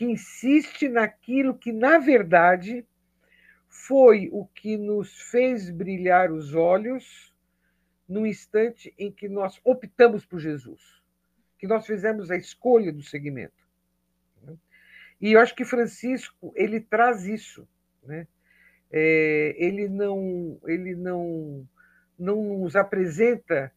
que 0.00 0.06
insiste 0.06 0.88
naquilo 0.88 1.54
que, 1.54 1.70
na 1.70 1.98
verdade, 1.98 2.86
foi 3.68 4.30
o 4.32 4.46
que 4.46 4.78
nos 4.78 5.20
fez 5.30 5.68
brilhar 5.68 6.32
os 6.32 6.54
olhos 6.54 7.34
no 8.08 8.26
instante 8.26 8.94
em 8.96 9.12
que 9.12 9.28
nós 9.28 9.60
optamos 9.62 10.24
por 10.24 10.40
Jesus, 10.40 10.80
que 11.58 11.66
nós 11.66 11.86
fizemos 11.86 12.30
a 12.30 12.36
escolha 12.38 12.90
do 12.90 13.02
segmento. 13.02 13.62
E 15.20 15.32
eu 15.32 15.40
acho 15.40 15.54
que 15.54 15.66
Francisco 15.66 16.50
ele 16.56 16.80
traz 16.80 17.26
isso, 17.26 17.68
né? 18.02 18.26
é, 18.90 19.54
ele 19.58 19.86
não 19.86 20.58
ele 20.64 20.94
não 20.94 21.68
não 22.18 22.58
nos 22.60 22.74
apresenta 22.74 23.70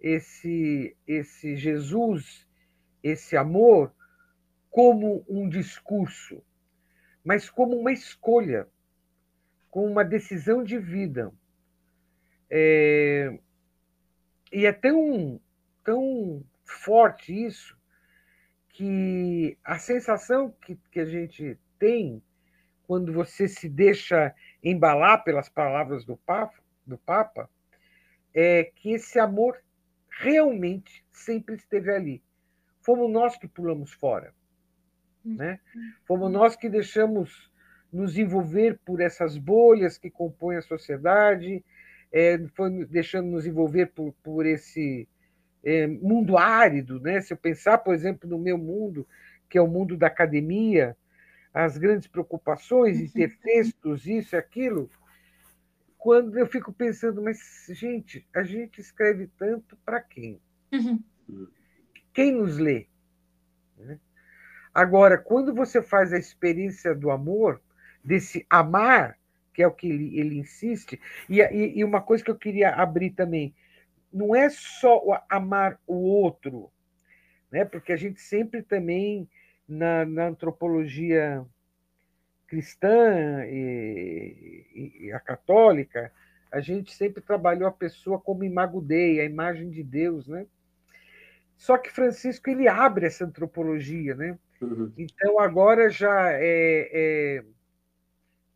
esse 0.00 0.96
esse 1.06 1.56
Jesus 1.56 2.48
esse 3.02 3.36
amor 3.36 3.92
como 4.70 5.24
um 5.28 5.48
discurso 5.48 6.42
mas 7.24 7.48
como 7.50 7.76
uma 7.76 7.92
escolha 7.92 8.66
como 9.70 9.86
uma 9.86 10.04
decisão 10.04 10.62
de 10.62 10.78
vida 10.78 11.32
é, 12.50 13.38
e 14.52 14.66
é 14.66 14.72
tão 14.72 15.40
tão 15.84 16.42
forte 16.64 17.32
isso 17.32 17.76
que 18.68 19.58
a 19.64 19.78
sensação 19.78 20.54
que, 20.64 20.76
que 20.90 21.00
a 21.00 21.04
gente 21.04 21.58
tem 21.78 22.22
quando 22.86 23.12
você 23.12 23.46
se 23.46 23.68
deixa 23.68 24.34
embalar 24.62 25.22
pelas 25.22 25.48
palavras 25.48 26.04
do 26.04 26.16
Papa, 26.16 26.56
do 26.86 26.96
Papa 26.96 27.50
é 28.32 28.64
que 28.64 28.92
esse 28.92 29.18
amor 29.18 29.62
realmente 30.08 31.04
sempre 31.10 31.56
esteve 31.56 31.90
ali. 31.90 32.22
Fomos 32.80 33.10
nós 33.10 33.36
que 33.36 33.46
pulamos 33.46 33.92
fora. 33.92 34.34
Né? 35.24 35.60
Fomos 36.06 36.30
nós 36.30 36.56
que 36.56 36.68
deixamos 36.68 37.50
nos 37.92 38.18
envolver 38.18 38.78
por 38.84 39.00
essas 39.00 39.36
bolhas 39.36 39.98
que 39.98 40.10
compõem 40.10 40.56
a 40.56 40.62
sociedade, 40.62 41.64
é, 42.12 42.38
foi 42.54 42.84
deixando 42.86 43.28
nos 43.28 43.46
envolver 43.46 43.86
por, 43.86 44.12
por 44.22 44.46
esse 44.46 45.08
é, 45.64 45.86
mundo 45.86 46.36
árido, 46.36 47.00
né? 47.00 47.20
Se 47.20 47.32
eu 47.32 47.36
pensar, 47.36 47.78
por 47.78 47.94
exemplo, 47.94 48.28
no 48.28 48.38
meu 48.38 48.56
mundo, 48.56 49.06
que 49.48 49.58
é 49.58 49.60
o 49.60 49.68
mundo 49.68 49.96
da 49.96 50.06
academia, 50.06 50.96
as 51.52 51.76
grandes 51.76 52.06
preocupações 52.06 52.98
de 52.98 53.12
ter 53.12 53.36
textos, 53.38 54.06
isso 54.06 54.36
e 54.36 54.38
aquilo, 54.38 54.90
quando 55.96 56.38
eu 56.38 56.46
fico 56.46 56.72
pensando, 56.72 57.22
mas, 57.22 57.38
gente, 57.70 58.26
a 58.34 58.42
gente 58.42 58.80
escreve 58.80 59.26
tanto 59.38 59.76
para 59.84 60.00
quem? 60.00 60.40
Uhum. 60.72 61.02
Quem 62.12 62.32
nos 62.32 62.58
lê? 62.58 62.86
Agora, 64.74 65.18
quando 65.18 65.54
você 65.54 65.82
faz 65.82 66.12
a 66.12 66.18
experiência 66.18 66.94
do 66.94 67.10
amor, 67.10 67.60
desse 68.04 68.46
amar, 68.48 69.18
que 69.52 69.62
é 69.62 69.66
o 69.66 69.72
que 69.72 69.88
ele, 69.88 70.18
ele 70.18 70.38
insiste, 70.38 71.00
e, 71.28 71.40
e, 71.40 71.82
uma 71.82 72.00
coisa 72.00 72.22
que 72.22 72.30
eu 72.30 72.36
queria 72.36 72.70
abrir 72.70 73.10
também, 73.10 73.54
não 74.12 74.34
é 74.34 74.48
só 74.48 75.02
amar 75.28 75.78
o 75.86 75.94
outro, 75.94 76.70
né? 77.50 77.64
porque 77.64 77.92
a 77.92 77.96
gente 77.96 78.20
sempre 78.20 78.62
também, 78.62 79.28
na, 79.68 80.04
na 80.04 80.26
antropologia 80.28 81.44
cristã 82.46 83.44
e, 83.46 85.00
e, 85.02 85.12
a 85.12 85.20
católica, 85.20 86.10
a 86.50 86.60
gente 86.60 86.94
sempre 86.94 87.22
trabalhou 87.22 87.68
a 87.68 87.72
pessoa 87.72 88.18
como 88.18 88.42
imago 88.42 88.80
Dei, 88.80 89.20
a 89.20 89.24
imagem 89.24 89.68
de 89.70 89.82
Deus, 89.82 90.26
né? 90.26 90.46
Só 91.58 91.76
que 91.76 91.90
Francisco 91.90 92.48
ele 92.48 92.66
abre 92.66 93.06
essa 93.06 93.24
antropologia, 93.24 94.14
né? 94.14 94.38
Uhum. 94.60 94.92
Então 94.98 95.38
agora 95.38 95.88
já 95.88 96.32
é, 96.32 96.90
é, 96.92 97.44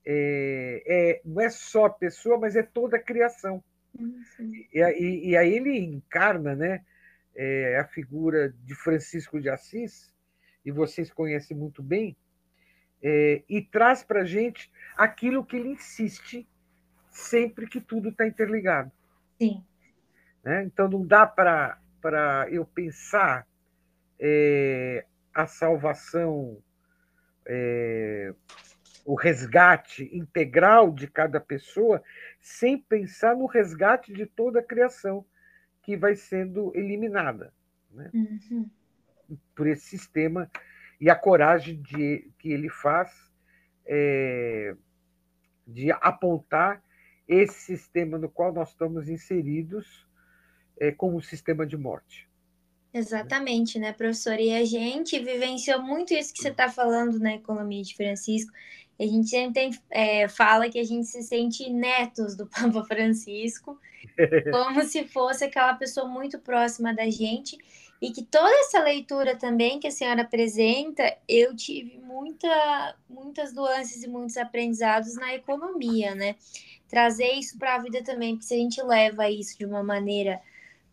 é, 0.05 0.83
é, 0.87 1.21
não 1.25 1.41
é 1.41 1.51
só 1.51 1.87
a 1.87 1.91
pessoa, 1.91 2.39
mas 2.39 2.57
é 2.57 2.63
toda 2.63 2.97
a 2.97 3.03
criação. 3.03 3.63
Uhum. 3.99 4.23
E, 4.73 4.81
e, 4.81 5.31
e, 5.31 5.37
aí 5.37 5.55
ele 5.55 5.79
encarna, 5.79 6.55
né? 6.55 6.85
É, 7.35 7.79
a 7.79 7.85
figura 7.87 8.55
de 8.65 8.75
Francisco 8.75 9.41
de 9.41 9.49
Assis, 9.49 10.13
e 10.65 10.71
vocês 10.71 11.11
conhecem 11.11 11.57
muito 11.57 11.83
bem, 11.83 12.15
é, 13.03 13.43
e 13.49 13.63
traz 13.63 14.05
para 14.05 14.21
a 14.21 14.25
gente 14.25 14.71
aquilo 14.97 15.45
que 15.45 15.57
ele 15.57 15.71
insiste 15.71 16.47
sempre 17.11 17.67
que 17.67 17.81
tudo 17.81 18.11
está 18.11 18.27
interligado. 18.27 18.91
Sim. 19.41 19.65
Né? 20.45 20.65
Então 20.65 20.89
não 20.89 21.07
dá 21.07 21.27
para 21.27 21.79
eu 22.51 22.65
pensar 22.65 23.47
é, 24.19 25.05
a 25.35 25.47
salvação, 25.47 26.63
é, 27.47 28.35
o 29.05 29.15
resgate 29.15 30.09
integral 30.13 30.93
de 30.93 31.07
cada 31.07 31.41
pessoa, 31.41 32.03
sem 32.41 32.79
pensar 32.79 33.37
no 33.37 33.47
resgate 33.47 34.13
de 34.13 34.27
toda 34.27 34.61
a 34.61 34.65
criação 34.65 35.25
que 35.83 35.97
vai 35.97 36.15
sendo 36.15 36.73
eliminada 36.75 37.53
né? 37.91 38.11
uhum. 38.15 38.71
por 39.55 39.67
esse 39.67 39.87
sistema 39.87 40.51
e 41.01 41.11
a 41.11 41.17
coragem 41.17 41.83
de, 41.83 42.31
que 42.39 42.53
ele 42.53 42.69
faz 42.69 43.11
é, 43.85 44.77
de 45.67 45.91
apontar 45.91 46.83
esse 47.27 47.59
sistema 47.61 48.19
no 48.19 48.29
qual 48.29 48.53
nós 48.53 48.71
estamos 48.71 49.09
inseridos 49.09 50.09
é, 50.79 50.93
como 50.93 51.17
um 51.17 51.21
sistema 51.21 51.67
de 51.67 51.77
morte. 51.77 52.31
Exatamente, 52.93 53.79
né, 53.79 53.93
professor? 53.93 54.39
E 54.39 54.53
a 54.53 54.65
gente 54.65 55.19
vivenciou 55.19 55.83
muito 55.83 56.13
isso 56.13 56.33
que 56.33 56.41
você 56.41 56.51
está 56.51 56.69
falando 56.69 57.19
na 57.19 57.35
economia 57.35 57.83
de 57.83 57.95
Francisco. 57.95 58.53
A 59.01 59.05
gente 59.05 59.29
sempre 59.29 59.55
tem, 59.55 59.71
é, 59.91 60.29
fala 60.29 60.69
que 60.69 60.79
a 60.79 60.85
gente 60.85 61.07
se 61.07 61.23
sente 61.23 61.71
netos 61.71 62.37
do 62.37 62.47
Papa 62.51 62.85
Francisco, 62.85 63.79
como 64.51 64.83
se 64.83 65.05
fosse 65.05 65.45
aquela 65.45 65.75
pessoa 65.75 66.07
muito 66.07 66.39
próxima 66.39 66.95
da 66.95 67.09
gente 67.09 67.57
e 68.03 68.11
que 68.11 68.25
toda 68.25 68.53
essa 68.61 68.81
leitura 68.81 69.37
também 69.37 69.79
que 69.79 69.87
a 69.87 69.91
senhora 69.91 70.23
apresenta, 70.23 71.17
eu 71.29 71.55
tive 71.55 71.99
muita, 71.99 72.97
muitas 73.09 73.55
nuances 73.55 74.03
e 74.03 74.09
muitos 74.09 74.37
aprendizados 74.37 75.15
na 75.15 75.33
economia, 75.35 76.13
né? 76.13 76.35
Trazer 76.89 77.33
isso 77.35 77.57
para 77.57 77.77
a 77.77 77.79
vida 77.79 78.03
também, 78.03 78.35
porque 78.35 78.47
se 78.47 78.55
a 78.55 78.59
gente 78.59 78.83
leva 78.83 79.31
isso 79.31 79.57
de 79.57 79.65
uma 79.65 79.85
maneira 79.85 80.43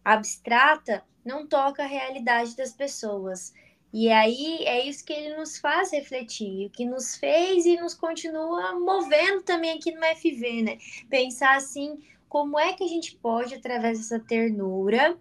abstrata, 0.06 1.04
não 1.26 1.48
toca 1.48 1.84
a 1.84 1.88
realidade 1.88 2.56
das 2.56 2.72
pessoas. 2.74 3.54
E 3.92 4.10
aí 4.12 4.64
é 4.66 4.86
isso 4.88 5.04
que 5.04 5.14
ele 5.14 5.36
nos 5.36 5.58
faz 5.58 5.92
refletir, 5.92 6.68
o 6.68 6.70
que 6.70 6.86
nos 6.86 7.16
fez 7.16 7.66
e 7.66 7.76
nos 7.78 7.96
continua 7.96 8.80
movendo 8.80 9.42
também 9.42 9.72
aqui 9.72 9.92
no 9.92 10.02
FV, 10.16 10.62
né? 10.62 10.78
Pensar 11.10 11.56
assim, 11.56 11.98
como 12.28 12.60
é 12.60 12.74
que 12.74 12.84
a 12.84 12.88
gente 12.88 13.16
pode, 13.16 13.56
através 13.56 13.98
dessa 13.98 14.20
ternura, 14.20 15.18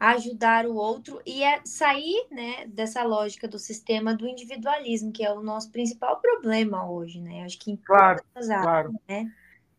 ajudar 0.00 0.66
o 0.66 0.74
outro 0.74 1.20
e 1.24 1.42
é 1.42 1.60
sair 1.64 2.26
né, 2.30 2.66
dessa 2.66 3.02
lógica 3.02 3.46
do 3.46 3.58
sistema 3.58 4.14
do 4.14 4.26
individualismo, 4.26 5.12
que 5.12 5.24
é 5.24 5.32
o 5.32 5.42
nosso 5.42 5.70
principal 5.70 6.20
problema 6.20 6.90
hoje, 6.90 7.20
né? 7.20 7.44
Acho 7.44 7.58
que 7.58 7.70
em 7.70 7.76
claro, 7.76 8.22
claro. 8.34 8.94
né? 9.08 9.30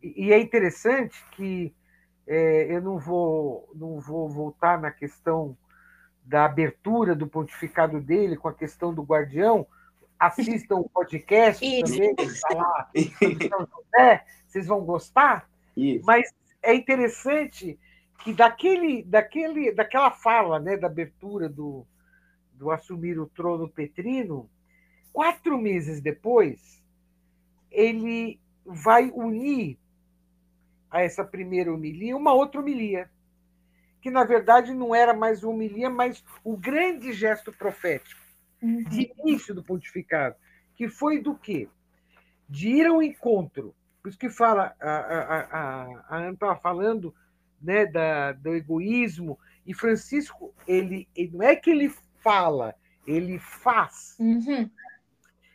E 0.02 0.32
é 0.32 0.40
interessante 0.40 1.16
que 1.36 1.74
eu 2.28 2.82
não 2.82 2.98
vou, 2.98 3.70
não 3.76 4.00
vou 4.00 4.28
voltar 4.30 4.80
na 4.80 4.92
questão 4.92 5.56
da 6.24 6.46
abertura 6.46 7.16
do 7.16 7.28
pontificado 7.28 8.02
dele 8.02 8.36
com 8.36 8.48
a 8.48 8.54
questão 8.54 8.94
do 8.94 9.04
guardião. 9.04 9.68
Assistam 10.18 10.78
o 10.78 10.90
podcast 10.90 11.64
também, 11.84 12.16
está 12.20 12.48
lá, 12.54 12.90
vocês 14.48 14.66
vão 14.66 14.82
gostar. 14.84 15.48
Isso. 15.76 16.06
Mas 16.06 16.34
é 16.64 16.74
interessante 16.74 17.78
que 18.24 18.34
daquele, 18.34 19.04
daquele, 19.04 19.72
daquela 19.72 20.10
fala, 20.10 20.60
né, 20.60 20.78
da 20.78 20.88
abertura 20.88 21.48
do, 21.48 21.86
do 22.54 22.72
assumir 22.72 23.20
o 23.20 23.28
trono 23.28 23.70
petrino, 23.70 24.50
quatro 25.14 25.58
meses 25.58 26.02
depois, 26.02 26.84
ele 27.70 28.40
vai 28.66 29.12
unir 29.14 29.78
a 30.96 31.02
essa 31.02 31.26
primeira 31.26 31.74
homilia 31.74 32.16
uma 32.16 32.32
outra 32.32 32.62
homilia, 32.62 33.10
que 34.02 34.10
na 34.10 34.24
verdade 34.24 34.74
não 34.74 34.96
era 34.96 35.14
mais 35.14 35.44
uma 35.44 35.52
homilia, 35.52 35.90
mas 35.90 36.24
o 36.42 36.56
grande 36.56 37.12
gesto 37.12 37.52
profético 37.52 38.22
uhum. 38.62 38.82
de 38.86 39.12
início 39.20 39.54
do 39.54 39.62
pontificado, 39.62 40.38
que 40.74 40.88
foi 40.88 41.22
do 41.22 41.36
quê? 41.36 41.68
De 42.48 42.70
ir 42.70 42.86
ao 42.86 43.04
encontro. 43.04 43.76
Por 44.02 44.08
isso 44.08 44.18
que 44.18 44.30
fala, 44.30 44.74
a, 44.80 44.90
a, 44.90 45.40
a, 45.40 46.06
a 46.08 46.18
Ana 46.18 46.32
estava 46.32 46.56
falando 46.56 47.14
né, 47.62 47.86
da, 47.86 48.32
do 48.32 48.56
egoísmo. 48.56 49.38
E 49.66 49.74
Francisco, 49.74 50.54
ele, 50.66 51.10
ele, 51.14 51.36
não 51.36 51.44
é 51.44 51.58
que 51.58 51.72
ele 51.72 51.94
fala, 52.20 52.74
ele 53.06 53.38
faz. 53.38 54.16
Uhum. 54.18 54.70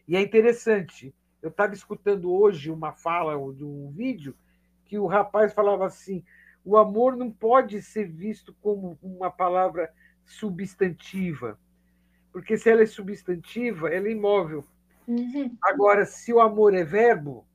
E 0.06 0.16
é 0.16 0.20
interessante. 0.20 1.14
Eu 1.40 1.48
estava 1.48 1.72
escutando 1.72 2.30
hoje 2.30 2.70
uma 2.70 2.92
fala 2.92 3.32
de 3.54 3.64
um 3.64 3.90
vídeo 3.90 4.36
que 4.90 4.98
o 4.98 5.06
rapaz 5.06 5.54
falava 5.54 5.86
assim: 5.86 6.24
o 6.64 6.76
amor 6.76 7.16
não 7.16 7.30
pode 7.30 7.80
ser 7.80 8.08
visto 8.08 8.52
como 8.60 8.98
uma 9.00 9.30
palavra 9.30 9.88
substantiva, 10.26 11.56
porque 12.32 12.58
se 12.58 12.68
ela 12.68 12.82
é 12.82 12.86
substantiva, 12.86 13.88
ela 13.88 14.08
é 14.08 14.10
imóvel. 14.10 14.64
Uhum. 15.06 15.56
Agora, 15.62 16.04
se 16.04 16.32
o 16.32 16.40
amor 16.40 16.74
é 16.74 16.82
verbo, 16.82 17.46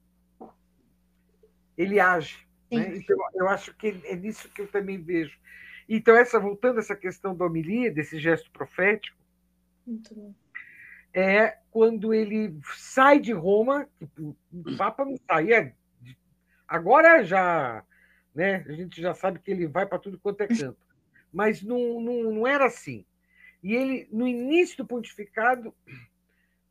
ele 1.78 2.00
age. 2.00 2.48
Né? 2.72 2.98
Então, 2.98 3.18
eu 3.34 3.50
acho 3.50 3.76
que 3.76 4.02
é 4.06 4.16
nisso 4.16 4.50
que 4.50 4.62
eu 4.62 4.68
também 4.70 5.02
vejo. 5.02 5.38
Então, 5.90 6.16
essa 6.16 6.40
voltando 6.40 6.78
a 6.78 6.80
essa 6.80 6.96
questão 6.96 7.36
da 7.36 7.46
homilia, 7.46 7.92
desse 7.92 8.18
gesto 8.18 8.50
profético, 8.50 9.18
é 11.14 11.58
quando 11.70 12.14
ele 12.14 12.58
sai 12.78 13.20
de 13.20 13.34
Roma, 13.34 13.88
tipo, 14.00 14.36
o 14.54 14.78
Papa 14.78 15.04
não 15.04 15.18
saía. 15.28 15.76
Agora 16.68 17.24
já, 17.24 17.84
né, 18.34 18.66
a 18.68 18.72
gente 18.74 19.02
já 19.02 19.14
sabe 19.14 19.40
que 19.40 19.52
ele 19.52 19.68
vai 19.68 19.86
para 19.86 20.00
tudo 20.00 20.20
quanto 20.20 20.42
é 20.42 20.48
canto. 20.48 20.78
Mas 21.32 21.62
não, 21.62 22.00
não, 22.00 22.32
não 22.32 22.48
era 22.48 22.66
assim. 22.66 23.06
E 23.62 23.74
ele, 23.74 24.08
no 24.12 24.28
início 24.28 24.78
do 24.78 24.86
pontificado, 24.86 25.74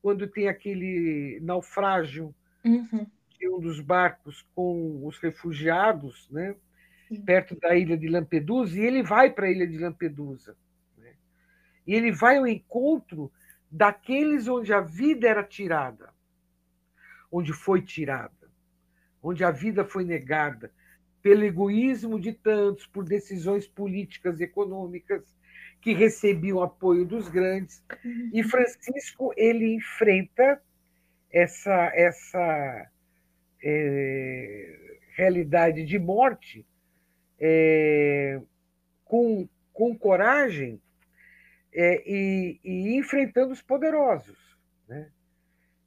quando 0.01 0.27
tem 0.27 0.49
aquele 0.49 1.39
naufrágio 1.43 2.35
uhum 2.65 3.07
um 3.49 3.61
dos 3.61 3.81
barcos 3.81 4.47
com 4.55 5.07
os 5.07 5.19
refugiados, 5.19 6.29
né, 6.31 6.55
perto 7.25 7.59
da 7.59 7.75
ilha 7.75 7.97
de 7.97 8.09
Lampedusa, 8.09 8.79
e 8.79 8.85
ele 8.85 9.03
vai 9.03 9.31
para 9.31 9.47
a 9.47 9.51
ilha 9.51 9.67
de 9.67 9.79
Lampedusa. 9.79 10.57
Né? 10.97 11.15
E 11.87 11.95
ele 11.95 12.11
vai 12.11 12.39
ao 12.39 12.47
encontro 12.47 13.31
daqueles 13.71 14.49
onde 14.49 14.73
a 14.73 14.81
vida 14.81 15.29
era 15.29 15.43
tirada, 15.43 16.13
onde 17.31 17.53
foi 17.53 17.83
tirada, 17.83 18.44
onde 19.25 19.43
a 19.43 19.51
vida 19.51 19.85
foi 19.85 20.05
negada, 20.05 20.71
pelo 21.23 21.43
egoísmo 21.43 22.21
de 22.21 22.35
tantos, 22.35 22.87
por 22.87 23.03
decisões 23.03 23.67
políticas 23.67 24.39
e 24.39 24.45
econômicas 24.45 25.25
que 25.81 25.95
recebiam 25.95 26.63
apoio 26.63 27.07
dos 27.07 27.29
grandes. 27.29 27.83
E 28.33 28.43
uhum. 28.43 28.49
Francisco 28.49 29.33
ele 29.37 29.75
enfrenta 29.75 30.63
essa 31.33 31.91
essa 31.95 32.91
é, 33.63 34.99
realidade 35.17 35.85
de 35.85 35.99
morte 35.99 36.67
é, 37.41 38.41
com, 39.05 39.49
com 39.73 39.97
coragem 39.97 40.81
é, 41.73 42.03
e, 42.07 42.61
e, 42.63 42.97
enfrentando 42.97 43.53
os 43.53 43.63
poderosos. 43.63 44.39
Né? 44.87 45.11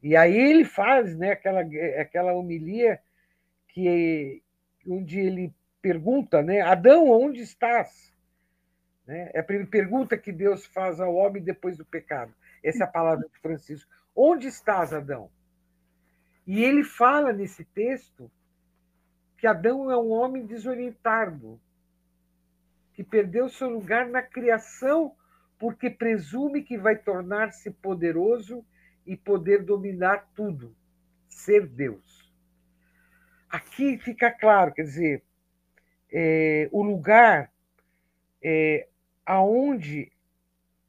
E 0.02 0.16
aí 0.16 0.36
ele 0.36 0.66
faz 0.66 1.16
né, 1.16 1.32
aquela, 1.32 1.62
aquela 2.00 2.34
homilia 2.34 3.00
que 3.78 4.42
onde 4.88 5.20
ele 5.20 5.54
pergunta, 5.80 6.42
né, 6.42 6.62
Adão, 6.62 7.12
onde 7.12 7.42
estás? 7.42 8.12
Né? 9.06 9.30
É 9.36 9.40
a 9.40 9.44
primeira 9.44 9.70
pergunta 9.70 10.18
que 10.18 10.32
Deus 10.32 10.66
faz 10.66 11.00
ao 11.00 11.14
homem 11.14 11.44
depois 11.44 11.78
do 11.78 11.86
pecado. 11.86 12.34
Essa 12.64 12.86
é 12.86 12.88
a 12.88 12.92
palavra 12.92 13.28
de 13.32 13.40
Francisco. 13.40 13.88
Onde 14.16 14.48
estás, 14.48 14.92
Adão? 14.92 15.30
E 16.48 16.64
ele 16.64 16.84
fala 16.84 17.32
nesse 17.32 17.64
texto 17.66 18.32
que 19.38 19.46
Adão 19.46 19.92
é 19.92 19.98
um 19.98 20.10
homem 20.10 20.44
desorientado, 20.44 21.62
que 22.94 23.04
perdeu 23.04 23.48
seu 23.48 23.70
lugar 23.70 24.10
na 24.10 24.24
criação 24.24 25.16
porque 25.60 25.88
presume 25.88 26.64
que 26.64 26.80
vai 26.80 26.98
tornar-se 26.98 27.70
poderoso 27.70 28.66
e 29.06 29.16
poder 29.16 29.64
dominar 29.64 30.28
tudo, 30.34 30.76
ser 31.30 31.68
Deus. 31.68 32.17
Aqui 33.50 33.98
fica 33.98 34.32
claro, 34.32 34.74
quer 34.74 34.84
dizer, 34.84 35.24
é, 36.12 36.70
o 36.72 36.84
lugar 36.84 37.52
é, 38.44 38.88
aonde 39.26 40.12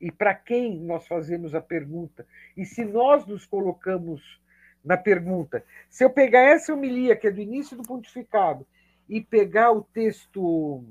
e 0.00 0.12
para 0.12 0.34
quem 0.34 0.80
nós 0.80 1.06
fazemos 1.06 1.54
a 1.54 1.60
pergunta, 1.60 2.26
e 2.56 2.64
se 2.64 2.84
nós 2.84 3.26
nos 3.26 3.44
colocamos 3.44 4.40
na 4.84 4.96
pergunta. 4.96 5.64
Se 5.88 6.04
eu 6.04 6.10
pegar 6.10 6.40
essa 6.40 6.72
homilia, 6.72 7.16
que 7.16 7.26
é 7.26 7.30
do 7.30 7.40
início 7.40 7.76
do 7.76 7.82
pontificado, 7.82 8.66
e 9.08 9.20
pegar 9.20 9.72
o 9.72 9.82
texto 9.82 10.84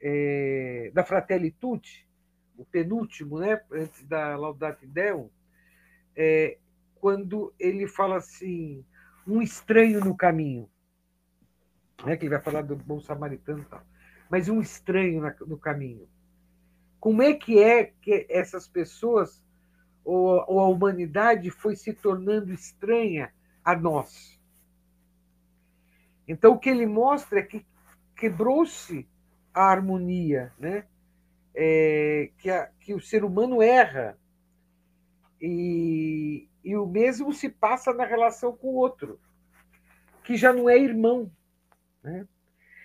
é, 0.00 0.90
da 0.92 1.02
Fratelli 1.04 1.50
Tutti, 1.50 2.06
o 2.58 2.64
penúltimo, 2.64 3.38
né, 3.38 3.60
antes 3.70 4.04
da 4.04 4.36
Laudate 4.36 4.86
Deum, 4.86 5.30
é, 6.14 6.58
quando 6.96 7.54
ele 7.58 7.86
fala 7.86 8.16
assim, 8.16 8.84
um 9.26 9.40
estranho 9.40 10.00
no 10.00 10.16
caminho, 10.16 10.68
né, 12.04 12.16
que 12.16 12.24
ele 12.24 12.34
vai 12.34 12.42
falar 12.42 12.62
do 12.62 12.76
bom 12.76 13.00
samaritano 13.00 13.60
e 13.60 13.64
tal, 13.64 13.82
mas 14.30 14.48
um 14.48 14.60
estranho 14.60 15.22
no 15.46 15.58
caminho. 15.58 16.08
Como 16.98 17.22
é 17.22 17.34
que 17.34 17.58
é 17.62 17.92
que 18.00 18.26
essas 18.28 18.66
pessoas 18.66 19.44
ou, 20.06 20.44
ou 20.46 20.60
a 20.60 20.68
humanidade 20.68 21.50
foi 21.50 21.74
se 21.74 21.92
tornando 21.92 22.52
estranha 22.52 23.32
a 23.64 23.74
nós. 23.74 24.40
Então, 26.28 26.52
o 26.52 26.58
que 26.58 26.70
ele 26.70 26.86
mostra 26.86 27.40
é 27.40 27.42
que 27.42 27.66
quebrou-se 28.14 29.08
a 29.52 29.64
harmonia, 29.64 30.52
né? 30.56 30.86
É, 31.52 32.30
que, 32.38 32.48
a, 32.48 32.66
que 32.78 32.94
o 32.94 33.00
ser 33.00 33.24
humano 33.24 33.60
erra. 33.60 34.16
E, 35.40 36.48
e 36.62 36.76
o 36.76 36.86
mesmo 36.86 37.32
se 37.32 37.48
passa 37.48 37.92
na 37.92 38.04
relação 38.04 38.56
com 38.56 38.68
o 38.68 38.76
outro, 38.76 39.20
que 40.22 40.36
já 40.36 40.52
não 40.52 40.70
é 40.70 40.78
irmão. 40.78 41.30
Né? 42.06 42.24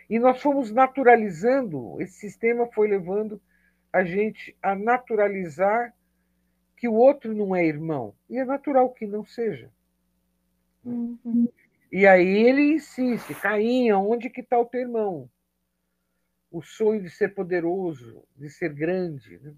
E 0.09 0.17
nós 0.17 0.41
fomos 0.41 0.71
naturalizando, 0.71 2.01
esse 2.01 2.13
sistema 2.13 2.65
foi 2.73 2.87
levando 2.87 3.39
a 3.93 4.03
gente 4.03 4.57
a 4.61 4.73
naturalizar 4.73 5.93
que 6.75 6.87
o 6.87 6.93
outro 6.93 7.35
não 7.35 7.55
é 7.55 7.63
irmão. 7.63 8.15
E 8.27 8.39
é 8.39 8.43
natural 8.43 8.89
que 8.89 9.05
não 9.05 9.23
seja. 9.23 9.69
Uhum. 10.83 11.47
E 11.91 12.07
aí 12.07 12.27
ele 12.27 12.73
insiste, 12.73 13.35
Caim, 13.35 13.91
onde 13.91 14.29
que 14.29 14.41
está 14.41 14.57
o 14.57 14.65
teu 14.65 14.81
irmão? 14.81 15.29
O 16.49 16.63
sonho 16.63 17.03
de 17.03 17.09
ser 17.09 17.35
poderoso, 17.35 18.23
de 18.35 18.49
ser 18.49 18.73
grande. 18.73 19.37
Né? 19.37 19.53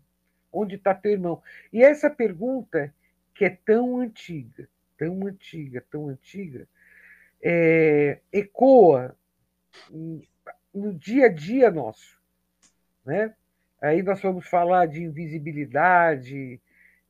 Onde 0.52 0.76
está 0.76 0.94
teu 0.94 1.14
irmão? 1.14 1.42
E 1.72 1.82
essa 1.82 2.10
pergunta, 2.10 2.94
que 3.34 3.46
é 3.46 3.50
tão 3.50 3.98
antiga, 3.98 4.68
tão 4.98 5.26
antiga, 5.26 5.86
tão 5.90 6.10
antiga, 6.10 6.68
é, 7.42 8.20
ecoa 8.32 9.16
no 10.74 10.94
dia 10.94 11.28
a 11.28 11.30
dia 11.30 11.70
nosso. 11.72 12.20
Né? 13.06 13.34
Aí 13.82 14.02
nós 14.02 14.22
vamos 14.22 14.48
falar 14.48 14.88
de 14.88 15.04
invisibilidade, 15.04 16.62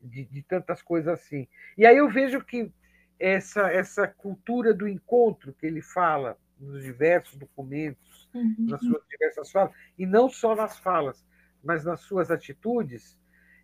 de, 0.02 0.26
de 0.26 0.42
tantas 0.44 0.82
coisas 0.82 1.14
assim. 1.14 1.48
E 1.78 1.86
aí 1.86 1.98
eu 1.98 2.10
vejo 2.10 2.44
que 2.44 2.72
essa, 3.20 3.72
essa 3.72 4.08
cultura 4.08 4.74
do 4.74 4.88
encontro 4.88 5.54
que 5.54 5.66
ele 5.66 5.82
fala 5.82 6.38
nos 6.60 6.84
diversos 6.84 7.36
documentos, 7.38 8.30
uhum. 8.34 8.56
nas 8.60 8.82
suas 8.82 9.04
diversas 9.08 9.52
falas, 9.52 9.74
e 9.98 10.06
não 10.06 10.30
só 10.30 10.56
nas 10.56 10.78
falas, 10.80 11.26
mas 11.64 11.86
nas 11.86 12.02
suas 12.02 12.30
atitudes, 12.30 13.18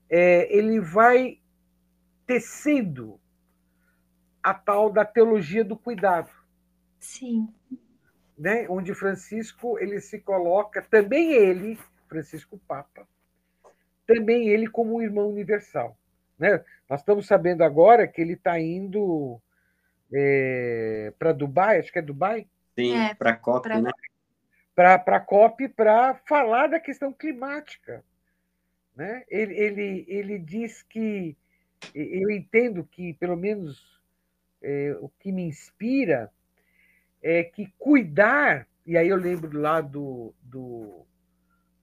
é, 0.10 0.56
ele 0.56 0.80
vai 0.80 1.40
tecendo 2.26 3.20
a 4.42 4.54
tal 4.54 4.92
da 4.92 5.04
teologia 5.04 5.64
do 5.64 5.76
cuidado. 5.76 6.30
Sim. 7.00 7.54
Né? 8.39 8.65
Onde 8.69 8.93
Francisco 8.93 9.78
ele 9.78 9.99
se 9.99 10.19
coloca, 10.19 10.82
também 10.82 11.34
ele, 11.34 11.78
Francisco 12.08 12.58
Papa, 12.65 13.06
também 14.08 14.47
ele 14.47 14.65
como 14.65 14.95
um 14.95 15.02
irmão 15.02 15.30
universal. 15.30 15.97
Né? 16.38 16.63
Nós 16.89 17.02
estamos 17.02 17.28
sabendo 17.28 17.65
agora 17.65 18.08
que 18.08 18.21
ele 18.21 18.34
está 18.34 18.58
indo 18.58 19.41
é, 20.13 21.12
para 21.19 21.34
Dubai, 21.34 21.80
acho 21.80 21.91
que 21.91 21.99
é 21.99 22.02
Dubai? 22.02 22.47
Sim, 22.75 22.97
é, 22.97 23.13
para 23.13 23.32
a 23.32 23.36
COP, 23.36 23.67
pra... 23.67 23.82
né? 23.82 23.91
Para 24.73 25.17
a 25.17 25.19
COP 25.19 25.67
para 25.67 26.15
falar 26.25 26.67
da 26.67 26.80
questão 26.80 27.12
climática. 27.12 28.02
Né? 28.95 29.25
Ele, 29.28 29.54
ele, 29.54 30.06
ele 30.08 30.39
diz 30.39 30.82
que, 30.84 31.36
eu 31.93 32.32
entendo 32.32 32.86
que, 32.86 33.13
pelo 33.15 33.36
menos, 33.36 34.02
é, 34.62 34.97
o 35.02 35.10
que 35.19 35.32
me 35.32 35.43
inspira 35.43 36.32
é 37.22 37.44
que 37.44 37.72
cuidar, 37.78 38.68
e 38.86 38.98
aí 38.98 39.08
eu 39.08 39.18
lembro 39.18 39.60
lá 39.60 39.82
do, 39.82 40.34
do, 40.42 41.06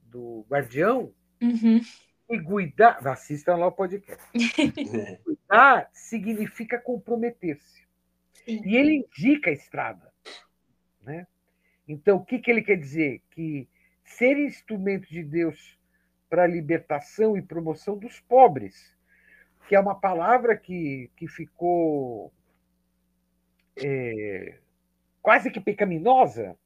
do 0.04 0.46
Guardião, 0.48 1.12
uhum. 1.40 1.80
E 2.28 2.40
cuidar, 2.40 3.06
assistam 3.06 3.54
lá 3.54 3.68
o 3.68 3.72
podcast. 3.72 4.24
cuidar 5.22 5.88
significa 5.92 6.76
comprometer-se. 6.76 7.86
E 8.48 8.76
ele 8.76 9.06
indica 9.06 9.50
a 9.50 9.52
estrada. 9.52 10.12
Né? 11.02 11.26
Então, 11.86 12.16
o 12.16 12.24
que, 12.24 12.40
que 12.40 12.50
ele 12.50 12.62
quer 12.62 12.76
dizer? 12.76 13.22
Que 13.30 13.68
ser 14.04 14.38
instrumento 14.38 15.08
de 15.08 15.22
Deus 15.22 15.78
para 16.28 16.42
a 16.42 16.48
libertação 16.48 17.36
e 17.36 17.42
promoção 17.42 17.96
dos 17.96 18.18
pobres, 18.20 18.92
que 19.68 19.76
é 19.76 19.80
uma 19.80 19.94
palavra 19.94 20.56
que, 20.56 21.10
que 21.16 21.28
ficou 21.28 22.32
é, 23.76 24.58
quase 25.26 25.50
que 25.50 25.58
pecaminosa. 25.58 26.56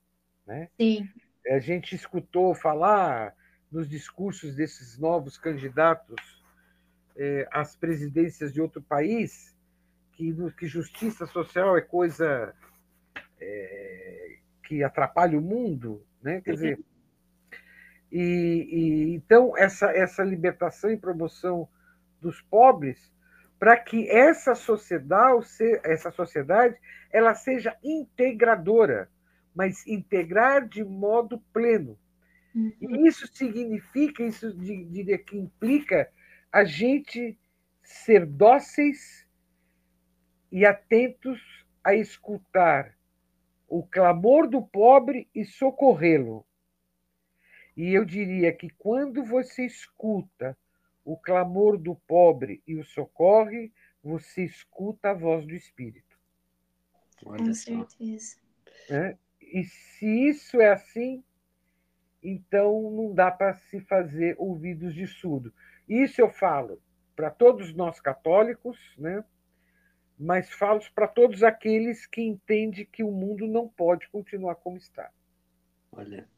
Né? 0.47 0.69
Sim. 0.79 1.09
A 1.49 1.59
gente 1.59 1.95
escutou 1.95 2.55
falar 2.55 3.35
nos 3.73 3.89
discursos 3.89 4.55
desses 4.55 4.99
novos 4.99 5.39
candidatos 5.39 6.45
é, 7.17 7.49
às 7.51 7.75
presidências 7.75 8.53
de 8.53 8.61
outro 8.61 8.83
país 8.83 9.57
que, 10.13 10.37
que 10.59 10.67
justiça 10.67 11.25
social 11.25 11.75
é 11.75 11.81
coisa 11.81 12.55
é, 13.41 14.37
que 14.65 14.85
atrapalha 14.85 15.39
o 15.39 15.43
mundo, 15.43 16.05
né? 16.23 16.43
Quer 16.43 16.53
dizer, 16.53 16.81
e, 18.13 18.21
e, 18.21 19.15
então 19.15 19.57
essa 19.57 19.91
essa 19.93 20.23
libertação 20.23 20.91
e 20.91 20.99
promoção 20.99 21.67
dos 22.21 22.43
pobres 22.43 23.11
para 23.61 23.77
que 23.77 24.11
essa 24.11 24.57
sociedade 24.57 25.47
essa 25.85 26.11
sociedade 26.11 26.77
ela 27.13 27.35
seja 27.35 27.77
integradora, 27.85 29.09
mas 29.55 29.87
integrar 29.87 30.67
de 30.67 30.83
modo 30.83 31.39
pleno 31.53 31.97
Uhum. 32.55 32.73
E 32.81 33.07
isso 33.07 33.27
significa, 33.29 34.23
isso 34.23 34.53
diria 34.55 35.19
que 35.19 35.37
implica 35.37 36.11
a 36.53 36.65
gente 36.65 37.39
ser 37.83 38.27
dóceis 38.27 39.27
e 40.51 40.67
atentos 40.67 41.41
a 41.85 41.95
escutar 41.95 42.97
o 43.69 43.87
clamor 43.87 44.49
do 44.49 44.63
pobre 44.63 45.29
e 45.35 45.45
socorrê-lo. 45.45 46.45
E 47.77 47.95
eu 47.95 48.05
diria 48.05 48.53
que 48.53 48.69
quando 48.71 49.25
você 49.25 49.65
escuta 49.65 50.59
o 51.05 51.17
clamor 51.17 51.79
do 51.79 51.95
pobre 51.95 52.63
e 52.67 52.77
o 52.77 52.85
socorre, 52.85 53.73
você 54.03 54.45
escuta 54.45 55.11
a 55.11 55.15
voz 55.15 55.47
do 55.47 55.55
Espírito. 55.55 56.19
Com 57.23 57.53
certeza. 57.53 58.37
É? 58.89 59.17
E 59.41 59.65
se 59.65 60.07
isso 60.29 60.61
é 60.61 60.71
assim, 60.71 61.23
então 62.23 62.91
não 62.91 63.15
dá 63.15 63.31
para 63.31 63.55
se 63.55 63.81
fazer 63.81 64.35
ouvidos 64.39 64.95
de 64.95 65.07
surdo. 65.07 65.53
Isso 65.89 66.21
eu 66.21 66.31
falo 66.31 66.81
para 67.17 67.31
todos 67.31 67.75
nós 67.75 68.01
católicos, 68.01 68.79
né? 68.97 69.25
mas 70.21 70.51
falo 70.51 70.81
para 70.95 71.09
todos 71.09 71.43
aqueles 71.43 72.07
que 72.07 72.21
entendem 72.21 72.85
que 72.85 73.03
o 73.03 73.11
mundo 73.11 73.47
não 73.47 73.67
pode 73.67 74.07
continuar 74.11 74.55
como 74.57 74.77
está. 74.77 75.11
Olha. 75.91 76.29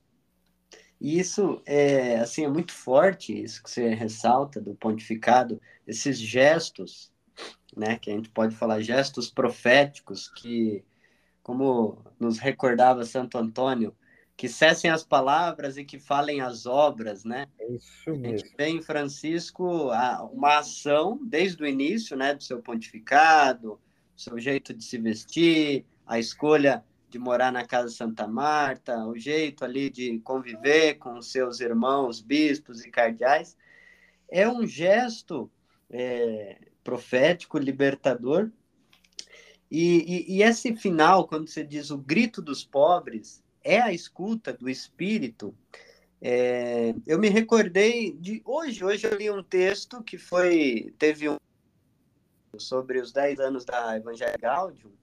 E 1.02 1.18
isso 1.18 1.60
é 1.66 2.20
assim 2.20 2.44
é 2.44 2.48
muito 2.48 2.72
forte, 2.72 3.32
isso 3.32 3.60
que 3.60 3.68
você 3.68 3.88
ressalta 3.88 4.60
do 4.60 4.72
pontificado, 4.76 5.60
esses 5.84 6.16
gestos, 6.16 7.10
né, 7.76 7.98
que 7.98 8.08
a 8.08 8.14
gente 8.14 8.30
pode 8.30 8.54
falar 8.54 8.80
gestos 8.82 9.28
proféticos 9.28 10.28
que 10.28 10.84
como 11.42 11.98
nos 12.20 12.38
recordava 12.38 13.04
Santo 13.04 13.36
Antônio, 13.36 13.92
que 14.36 14.48
cessem 14.48 14.92
as 14.92 15.02
palavras 15.02 15.76
e 15.76 15.84
que 15.84 15.98
falem 15.98 16.40
as 16.40 16.66
obras, 16.66 17.24
né? 17.24 17.48
É 17.58 17.72
isso 17.72 18.10
mesmo. 18.10 18.26
A 18.26 18.28
gente 18.36 18.54
tem 18.54 18.76
em 18.76 18.82
Francisco 18.82 19.90
uma 20.32 20.58
ação 20.58 21.18
desde 21.20 21.64
o 21.64 21.66
início, 21.66 22.16
né, 22.16 22.32
do 22.32 22.44
seu 22.44 22.62
pontificado, 22.62 23.80
seu 24.16 24.38
jeito 24.38 24.72
de 24.72 24.84
se 24.84 24.98
vestir, 24.98 25.84
a 26.06 26.20
escolha 26.20 26.84
de 27.12 27.18
morar 27.18 27.52
na 27.52 27.66
casa 27.66 27.90
Santa 27.90 28.26
Marta, 28.26 29.06
o 29.06 29.18
jeito 29.18 29.66
ali 29.66 29.90
de 29.90 30.18
conviver 30.20 30.94
com 30.94 31.20
seus 31.20 31.60
irmãos 31.60 32.22
bispos 32.22 32.82
e 32.86 32.90
cardeais, 32.90 33.54
é 34.30 34.48
um 34.48 34.66
gesto 34.66 35.50
é, 35.90 36.56
profético, 36.82 37.58
libertador. 37.58 38.50
E, 39.70 40.26
e, 40.30 40.36
e 40.38 40.42
esse 40.42 40.74
final, 40.74 41.28
quando 41.28 41.48
você 41.48 41.62
diz 41.62 41.90
o 41.90 41.98
grito 41.98 42.40
dos 42.40 42.64
pobres, 42.64 43.44
é 43.62 43.78
a 43.78 43.92
escuta 43.92 44.50
do 44.50 44.70
Espírito. 44.70 45.54
É, 46.18 46.94
eu 47.06 47.18
me 47.18 47.28
recordei 47.28 48.12
de 48.12 48.40
hoje. 48.42 48.82
Hoje 48.82 49.06
eu 49.06 49.18
li 49.18 49.30
um 49.30 49.42
texto 49.42 50.02
que 50.02 50.16
foi 50.16 50.94
teve 50.98 51.28
um 51.28 51.36
sobre 52.56 53.00
os 53.00 53.12
10 53.12 53.38
anos 53.38 53.66
da 53.66 53.98
Evangelho 53.98 54.38
Gaudium. 54.40 55.01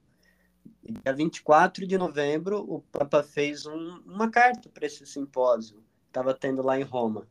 Dia 0.90 1.14
24 1.14 1.86
de 1.86 1.96
novembro, 1.96 2.58
o 2.68 2.80
Papa 2.80 3.22
fez 3.22 3.66
um, 3.66 4.00
uma 4.06 4.30
carta 4.30 4.68
para 4.68 4.86
esse 4.86 5.06
simpósio 5.06 5.82
estava 6.10 6.34
tendo 6.34 6.62
lá 6.62 6.78
em 6.78 6.82
Roma. 6.82 7.26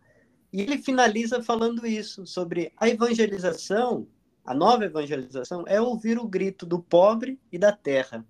E 0.51 0.61
ele 0.61 0.79
finaliza 0.79 1.43
falando 1.43 1.85
isso, 1.85 2.25
sobre 2.25 2.73
a 2.75 2.89
evangelização, 2.89 4.07
a 4.43 4.53
nova 4.53 4.85
evangelização, 4.85 5.63
é 5.67 5.79
ouvir 5.79 6.17
o 6.17 6.27
grito 6.27 6.65
do 6.65 6.79
pobre 6.81 7.39
e 7.51 7.59
da 7.59 7.71
terra. 7.71 8.25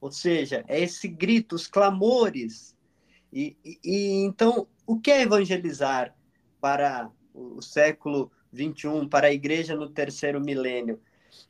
Ou 0.00 0.10
seja, 0.10 0.64
é 0.66 0.80
esse 0.80 1.06
grito, 1.06 1.54
os 1.54 1.66
clamores. 1.66 2.74
E, 3.32 3.56
e, 3.62 3.78
e 3.84 4.24
então, 4.24 4.66
o 4.86 4.98
que 4.98 5.10
é 5.10 5.20
evangelizar 5.22 6.16
para 6.60 7.10
o 7.34 7.60
século 7.60 8.32
21, 8.52 9.06
para 9.08 9.26
a 9.26 9.32
igreja 9.32 9.74
no 9.74 9.90
terceiro 9.90 10.40
milênio? 10.40 11.00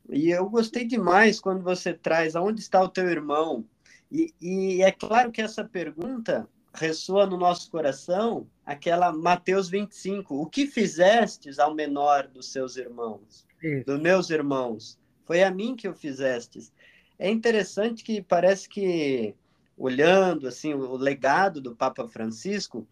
E 0.08 0.30
eu 0.30 0.48
gostei 0.48 0.84
demais 0.84 1.40
quando 1.40 1.62
você 1.62 1.92
traz 1.92 2.36
aonde 2.36 2.60
está 2.60 2.82
o 2.82 2.88
teu 2.88 3.08
irmão. 3.08 3.64
E, 4.10 4.32
e 4.40 4.82
é 4.82 4.92
claro 4.92 5.32
que 5.32 5.42
essa 5.42 5.64
pergunta 5.64 6.48
ressoa 6.72 7.26
no 7.26 7.36
nosso 7.36 7.70
coração 7.70 8.46
aquela 8.64 9.12
Mateus 9.12 9.68
25. 9.68 10.34
O 10.40 10.46
que 10.46 10.66
fizestes 10.66 11.58
ao 11.58 11.74
menor 11.74 12.28
dos 12.28 12.50
seus 12.52 12.76
irmãos? 12.76 13.46
Isso. 13.62 13.86
Dos 13.86 14.00
meus 14.00 14.30
irmãos? 14.30 14.98
Foi 15.24 15.42
a 15.42 15.50
mim 15.50 15.74
que 15.74 15.88
o 15.88 15.94
fizestes. 15.94 16.72
É 17.18 17.30
interessante 17.30 18.04
que 18.04 18.22
parece 18.22 18.68
que, 18.68 19.34
olhando 19.76 20.46
assim 20.46 20.74
o 20.74 20.96
legado 20.96 21.60
do 21.60 21.74
Papa 21.74 22.06
Francisco, 22.06 22.86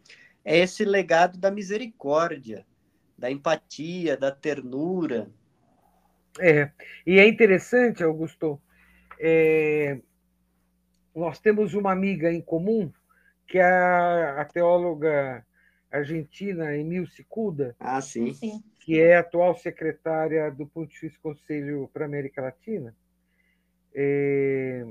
é 0.44 0.58
esse 0.58 0.84
legado 0.84 1.38
da 1.38 1.50
misericórdia, 1.50 2.66
da 3.16 3.30
empatia, 3.30 4.16
da 4.16 4.30
ternura. 4.30 5.30
É, 6.40 6.70
e 7.06 7.18
é 7.18 7.28
interessante, 7.28 8.02
Augusto, 8.02 8.60
é, 9.20 9.98
nós 11.14 11.38
temos 11.38 11.74
uma 11.74 11.92
amiga 11.92 12.32
em 12.32 12.40
comum, 12.40 12.92
que 13.46 13.58
é 13.58 13.64
a, 13.64 14.40
a 14.40 14.44
teóloga 14.44 15.46
argentina 15.90 16.76
Emil 16.76 17.06
Cicuda, 17.06 17.76
ah, 17.78 18.00
sim. 18.00 18.32
que 18.80 19.00
é 19.00 19.16
atual 19.16 19.54
secretária 19.54 20.50
do 20.50 20.66
Pontifício 20.66 21.20
Conselho 21.20 21.88
para 21.92 22.04
a 22.04 22.08
América 22.08 22.42
Latina. 22.42 22.94
É, 23.94 24.84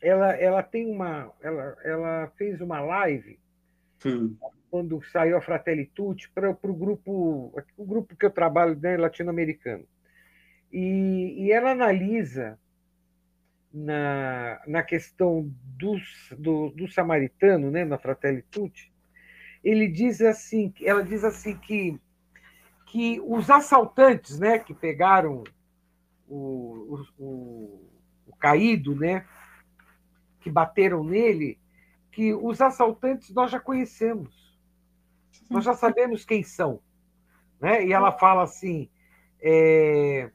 ela, 0.00 0.32
ela 0.32 0.62
tem 0.62 0.90
uma, 0.90 1.32
ela, 1.40 1.76
ela 1.82 2.32
fez 2.36 2.60
uma 2.60 2.80
live 2.80 3.38
Sim. 3.98 4.36
quando 4.70 5.02
saiu 5.04 5.38
a 5.38 5.40
Fratelli 5.40 5.86
Tutti 5.86 6.30
para 6.30 6.50
o 6.50 6.74
grupo, 6.74 7.52
o 7.76 7.84
grupo 7.84 8.14
que 8.14 8.26
eu 8.26 8.30
trabalho 8.30 8.78
né, 8.78 8.98
latino-americano. 8.98 9.86
E, 10.72 11.44
e 11.44 11.52
ela 11.52 11.72
analisa 11.72 12.58
na, 13.72 14.60
na 14.66 14.82
questão 14.82 15.50
dos, 15.76 16.02
do, 16.38 16.70
do 16.70 16.88
samaritano, 16.88 17.70
né, 17.70 17.84
na 17.84 17.98
Fratelli 17.98 18.42
Tutti, 18.42 18.92
ele 19.62 19.88
diz 19.88 20.20
assim, 20.20 20.72
ela 20.82 21.02
diz 21.02 21.24
assim 21.24 21.56
que 21.56 22.00
que 22.86 23.20
os 23.26 23.50
assaltantes, 23.50 24.38
né, 24.38 24.60
que 24.60 24.72
pegaram 24.72 25.42
o, 26.26 27.04
o, 27.18 27.90
o 28.26 28.36
caído, 28.36 28.94
né, 28.94 29.26
que 30.40 30.48
bateram 30.48 31.02
nele, 31.02 31.58
que 32.12 32.32
os 32.32 32.60
assaltantes 32.60 33.34
nós 33.34 33.50
já 33.50 33.58
conhecemos, 33.58 34.56
nós 35.50 35.64
já 35.64 35.74
sabemos 35.74 36.24
quem 36.24 36.42
são, 36.42 36.80
né? 37.60 37.84
E 37.84 37.92
ela 37.92 38.12
fala 38.12 38.44
assim, 38.44 38.88
é, 39.40 40.30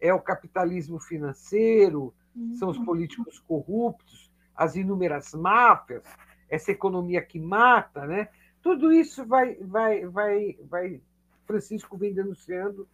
é 0.00 0.12
o 0.12 0.20
capitalismo 0.20 1.00
financeiro, 1.00 2.14
são 2.58 2.68
os 2.68 2.78
políticos 2.78 3.38
corruptos, 3.38 4.30
as 4.54 4.76
inúmeras 4.76 5.32
máfias, 5.32 6.04
essa 6.48 6.70
economia 6.70 7.22
que 7.22 7.38
mata, 7.38 8.06
né? 8.06 8.28
Tudo 8.62 8.92
isso 8.92 9.24
vai, 9.24 9.54
vai, 9.54 10.06
vai, 10.06 10.58
vai. 10.68 11.00
Francisco 11.46 11.96
vem 11.96 12.12
denunciando 12.12 12.88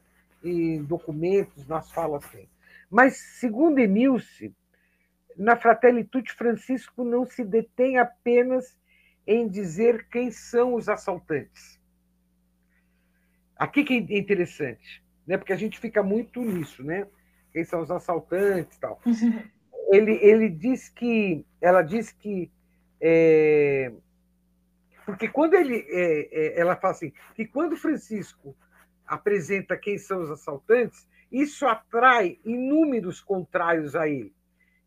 em 0.45 0.83
documentos, 0.83 1.67
nas 1.67 1.91
falas. 1.91 2.25
Mas, 2.91 3.17
segundo 3.17 3.79
Emilce, 3.79 4.55
na 5.37 5.57
Fratelli 5.57 6.05
Tutti, 6.05 6.33
Francisco 6.33 7.05
não 7.05 7.25
se 7.25 7.45
detém 7.45 7.99
apenas 7.99 8.77
em 9.27 9.49
dizer 9.49 10.09
quem 10.09 10.31
são 10.31 10.75
os 10.75 10.89
assaltantes. 10.89 11.81
Aqui 13.57 13.85
que 13.85 13.95
é 13.95 14.19
interessante, 14.19 15.02
né? 15.27 15.37
porque 15.37 15.53
a 15.53 15.57
gente 15.57 15.79
fica 15.79 16.03
muito 16.03 16.41
nisso, 16.41 16.83
né? 16.83 17.07
Quem 17.53 17.65
são 17.65 17.81
os 17.81 17.91
assaltantes 17.91 18.79
tal. 18.79 19.01
Ele, 19.91 20.13
ele 20.23 20.49
diz 20.49 20.89
que, 20.89 21.45
ela 21.61 21.83
diz 21.83 22.11
que, 22.11 22.51
é, 22.99 23.93
porque 25.05 25.29
quando 25.29 25.53
ele, 25.53 25.85
é, 25.87 26.29
é, 26.33 26.61
ela 26.61 26.77
fala 26.77 26.95
assim, 26.95 27.13
que 27.35 27.45
quando 27.45 27.77
Francisco 27.77 28.57
apresenta 29.07 29.77
quem 29.77 29.99
são 29.99 30.23
os 30.23 30.31
assaltantes, 30.31 31.07
isso 31.31 31.67
atrai 31.67 32.39
inúmeros 32.45 33.21
contrários 33.21 33.95
a 33.95 34.09
ele, 34.09 34.35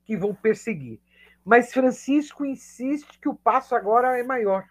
que 0.05 0.17
vão 0.17 0.33
perseguir. 0.33 0.99
Mas 1.43 1.71
Francisco 1.71 2.43
insiste 2.43 3.19
que 3.19 3.29
o 3.29 3.35
passo 3.35 3.75
agora 3.75 4.17
é 4.17 4.23
maior. 4.23 4.67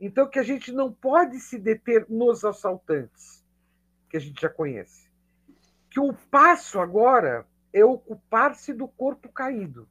Então, 0.00 0.28
que 0.28 0.38
a 0.38 0.42
gente 0.42 0.72
não 0.72 0.92
pode 0.92 1.38
se 1.40 1.58
deter 1.58 2.06
nos 2.08 2.44
assaltantes, 2.44 3.39
que 4.10 4.16
a 4.16 4.20
gente 4.20 4.42
já 4.42 4.48
conhece. 4.48 5.08
Que 5.88 6.00
o 6.00 6.12
passo 6.12 6.80
agora 6.80 7.46
é 7.72 7.84
ocupar-se 7.84 8.74
do 8.74 8.88
corpo 8.88 9.28
caído, 9.28 9.88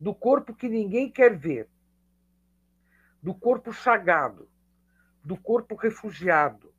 do 0.00 0.14
corpo 0.14 0.54
que 0.54 0.68
ninguém 0.68 1.10
quer 1.10 1.36
ver, 1.36 1.68
do 3.22 3.34
corpo 3.34 3.70
chagado, 3.72 4.48
do 5.22 5.36
corpo 5.36 5.74
refugiado, 5.74 6.72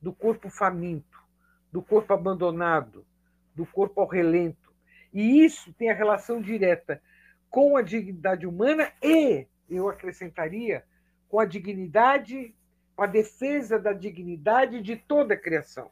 do 0.00 0.12
corpo 0.12 0.50
faminto, 0.50 1.24
do 1.72 1.82
corpo 1.82 2.12
abandonado, 2.12 3.06
do 3.54 3.64
corpo 3.64 4.02
ao 4.02 4.06
relento. 4.06 4.74
E 5.12 5.42
isso 5.42 5.72
tem 5.72 5.90
a 5.90 5.94
relação 5.94 6.42
direta 6.42 7.02
com 7.48 7.78
a 7.78 7.82
dignidade 7.82 8.46
humana 8.46 8.92
e, 9.02 9.46
eu 9.68 9.88
acrescentaria, 9.88 10.84
com 11.28 11.40
a 11.40 11.46
dignidade, 11.46 12.54
a 12.96 13.06
defesa 13.06 13.78
da 13.78 13.92
dignidade 13.92 14.80
de 14.80 14.96
toda 14.96 15.34
a 15.34 15.38
criação. 15.38 15.90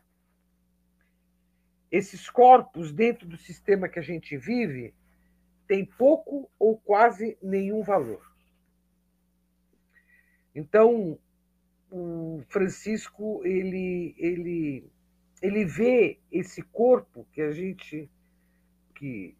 Esses 1.91 2.29
corpos 2.31 2.93
dentro 2.93 3.27
do 3.27 3.37
sistema 3.37 3.89
que 3.89 3.99
a 3.99 4.03
gente 4.03 4.37
vive 4.37 4.95
têm 5.67 5.85
pouco 5.85 6.51
ou 6.59 6.79
quase 6.79 7.39
nenhum 7.43 7.83
valor. 7.83 8.35
Então, 10.55 11.19
o 11.91 12.43
Francisco 12.49 13.43
ele 13.45 14.15
ele 14.19 14.91
ele 15.43 15.65
vê 15.65 16.19
esse 16.31 16.63
corpo 16.63 17.27
que 17.33 17.43
a 17.43 17.53
gente 17.53 18.11
que 18.95 19.37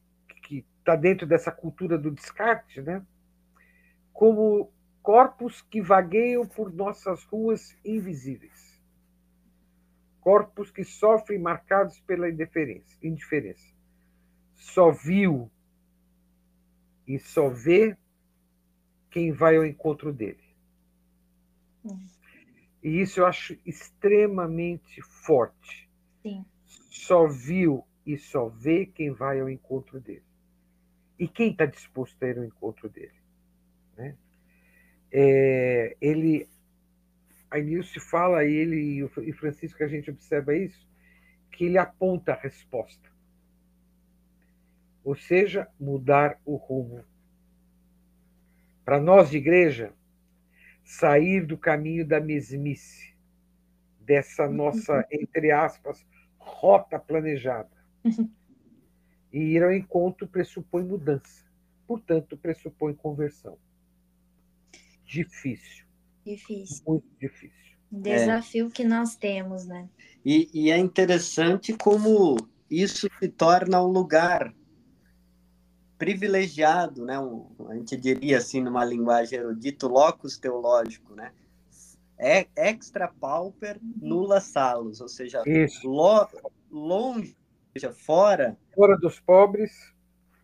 está 0.79 0.95
dentro 0.95 1.27
dessa 1.27 1.51
cultura 1.51 1.97
do 1.97 2.11
descarte, 2.11 2.83
né? 2.83 3.05
Como 4.13 4.71
corpos 5.05 5.61
que 5.61 5.83
vagueiam 5.83 6.47
por 6.47 6.73
nossas 6.73 7.25
ruas 7.25 7.77
invisíveis. 7.85 8.83
Corpos 10.19 10.71
que 10.71 10.83
sofrem 10.83 11.39
marcados 11.39 12.01
pela 12.01 12.27
indiferença. 12.31 12.97
indiferença. 13.03 13.75
Só 14.55 14.91
viu 14.91 15.51
e 17.07 17.19
só 17.19 17.51
vê 17.51 17.95
quem 19.11 19.31
vai 19.31 19.59
ao 19.59 19.67
encontro 19.67 20.11
dele. 20.11 20.43
Hum. 21.85 22.07
E 22.83 23.03
isso 23.03 23.21
eu 23.21 23.27
acho 23.27 23.59
extremamente 23.67 25.03
forte. 25.03 25.87
Sim. 26.23 26.47
Só 26.65 27.27
viu 27.29 27.85
e 28.07 28.17
só 28.17 28.49
vê 28.49 28.87
quem 28.87 29.11
vai 29.11 29.39
ao 29.39 29.51
encontro 29.51 30.01
dele. 30.01 30.25
E 31.19 31.29
quem 31.29 31.51
está 31.51 31.67
disposto 31.67 32.23
a 32.23 32.27
ir 32.27 32.39
ao 32.39 32.45
encontro 32.45 32.89
dele. 32.89 33.21
Né? 33.99 34.17
É, 35.17 35.97
ele, 36.01 36.49
a 37.49 37.61
Nilce 37.61 38.01
fala, 38.01 38.45
ele 38.45 39.07
e 39.23 39.33
Francisco, 39.33 39.81
a 39.85 39.87
gente 39.87 40.11
observa 40.11 40.57
isso, 40.57 40.89
que 41.53 41.67
ele 41.67 41.79
aponta 41.79 42.33
a 42.33 42.37
resposta. 42.37 43.09
Ou 45.05 45.15
seja, 45.15 45.69
mudar 45.79 46.41
o 46.45 46.57
rumo. 46.57 47.05
Para 48.85 49.01
nós 49.01 49.31
de 49.31 49.37
igreja, 49.37 49.93
sair 50.83 51.47
do 51.47 51.57
caminho 51.57 52.05
da 52.05 52.19
mesmice, 52.19 53.15
dessa 54.01 54.49
nossa, 54.49 55.07
entre 55.13 55.53
aspas, 55.53 56.05
rota 56.37 56.99
planejada. 56.99 57.71
E 59.33 59.39
ir 59.39 59.63
ao 59.63 59.73
encontro 59.73 60.27
pressupõe 60.27 60.83
mudança, 60.83 61.47
portanto, 61.87 62.37
pressupõe 62.37 62.95
conversão. 62.95 63.57
Difícil. 65.15 65.85
Difícil. 66.27 66.83
Muito 66.87 67.07
difícil. 67.21 67.77
Desafio 67.91 68.67
é. 68.67 68.71
que 68.71 68.83
nós 68.83 69.15
temos, 69.15 69.67
né? 69.67 69.89
E, 70.25 70.51
e 70.53 70.71
é 70.71 70.79
interessante 70.79 71.73
como 71.75 72.37
isso 72.69 73.09
se 73.21 73.29
torna 73.29 73.81
um 73.81 73.87
lugar 73.87 74.53
privilegiado, 75.97 77.05
né? 77.05 77.19
Um, 77.21 77.47
a 77.69 77.77
gente 77.77 77.97
diria 77.97 78.39
assim 78.39 78.61
numa 78.61 78.85
linguagem 78.85 79.39
erudita, 79.39 79.87
locus 79.87 80.37
teológico, 80.37 81.15
né? 81.15 81.33
É 82.19 82.49
extra 82.57 83.07
pauper 83.09 83.79
nulla 84.01 84.41
salus, 84.41 85.01
ou 85.01 85.09
seja, 85.09 85.43
lo, 85.85 86.29
longe, 86.71 87.37
ou 87.67 87.81
seja, 87.81 87.93
fora 87.93 88.57
fora 88.75 88.97
dos 88.99 89.21
pobres, 89.21 89.95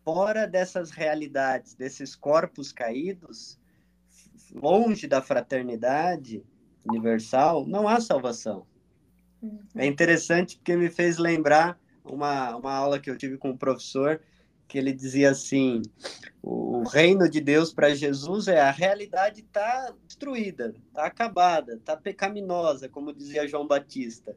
fora 0.04 0.46
dessas 0.46 0.90
realidades, 0.90 1.74
desses 1.74 2.14
corpos 2.14 2.72
caídos, 2.72 3.59
longe 4.52 5.06
da 5.06 5.22
fraternidade 5.22 6.42
universal, 6.84 7.66
não 7.66 7.88
há 7.88 8.00
salvação. 8.00 8.66
Uhum. 9.42 9.60
É 9.74 9.86
interessante 9.86 10.56
porque 10.56 10.76
me 10.76 10.90
fez 10.90 11.18
lembrar 11.18 11.78
uma, 12.04 12.56
uma 12.56 12.72
aula 12.72 12.98
que 12.98 13.10
eu 13.10 13.16
tive 13.16 13.36
com 13.36 13.50
um 13.50 13.56
professor 13.56 14.20
que 14.70 14.78
ele 14.78 14.92
dizia 14.92 15.30
assim: 15.30 15.82
o 16.40 16.82
reino 16.84 17.28
de 17.28 17.40
Deus 17.40 17.72
para 17.72 17.94
Jesus 17.94 18.48
é 18.48 18.60
a 18.60 18.70
realidade 18.70 19.40
está 19.40 19.92
destruída, 20.06 20.74
está 20.88 21.06
acabada, 21.06 21.74
está 21.74 21.96
pecaminosa, 21.96 22.88
como 22.88 23.12
dizia 23.12 23.48
João 23.48 23.66
Batista. 23.66 24.36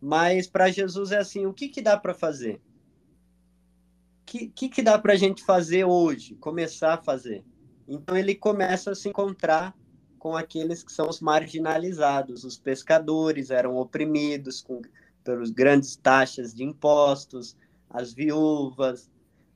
Mas 0.00 0.46
para 0.46 0.70
Jesus 0.70 1.12
é 1.12 1.18
assim: 1.18 1.46
o 1.46 1.54
que, 1.54 1.68
que 1.68 1.80
dá 1.80 1.96
para 1.96 2.12
fazer? 2.12 2.56
O 2.56 4.26
que, 4.26 4.48
que, 4.48 4.68
que 4.68 4.82
dá 4.82 4.98
para 4.98 5.14
a 5.14 5.16
gente 5.16 5.42
fazer 5.44 5.84
hoje? 5.84 6.34
Começar 6.34 6.94
a 6.94 7.02
fazer. 7.02 7.44
Então 7.88 8.16
ele 8.16 8.34
começa 8.34 8.90
a 8.90 8.94
se 8.94 9.08
encontrar 9.08 9.74
com 10.18 10.36
aqueles 10.36 10.82
que 10.82 10.92
são 10.92 11.08
os 11.08 11.20
marginalizados. 11.20 12.44
Os 12.44 12.58
pescadores 12.58 13.50
eram 13.50 13.76
oprimidos 13.76 14.60
com, 14.60 14.82
pelos 15.24 15.50
grandes 15.50 15.96
taxas 15.96 16.54
de 16.54 16.62
impostos, 16.62 17.56
as 17.88 18.12
viúvas, 18.12 19.10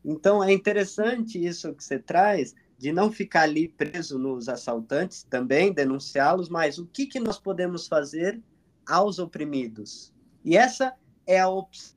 então, 0.04 0.42
é 0.42 0.52
interessante 0.52 1.44
isso 1.44 1.74
que 1.74 1.84
você 1.84 1.98
traz, 1.98 2.54
de 2.76 2.92
não 2.92 3.12
ficar 3.12 3.42
ali 3.42 3.68
preso 3.68 4.18
nos 4.18 4.48
assaltantes, 4.48 5.22
também 5.22 5.72
denunciá-los, 5.72 6.48
mas 6.48 6.78
o 6.78 6.86
que, 6.86 7.06
que 7.06 7.20
nós 7.20 7.38
podemos 7.38 7.86
fazer 7.86 8.42
aos 8.86 9.18
oprimidos? 9.20 10.12
E 10.44 10.56
essa 10.56 10.94
é 11.24 11.38
a 11.38 11.48
opção 11.48 11.94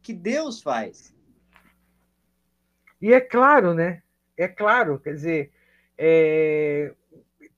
que 0.00 0.14
Deus 0.14 0.62
faz. 0.62 1.14
E 3.02 3.12
é 3.12 3.20
claro, 3.20 3.74
né? 3.74 4.02
É 4.40 4.48
claro, 4.48 4.98
quer 4.98 5.12
dizer, 5.12 5.52
é, 5.98 6.94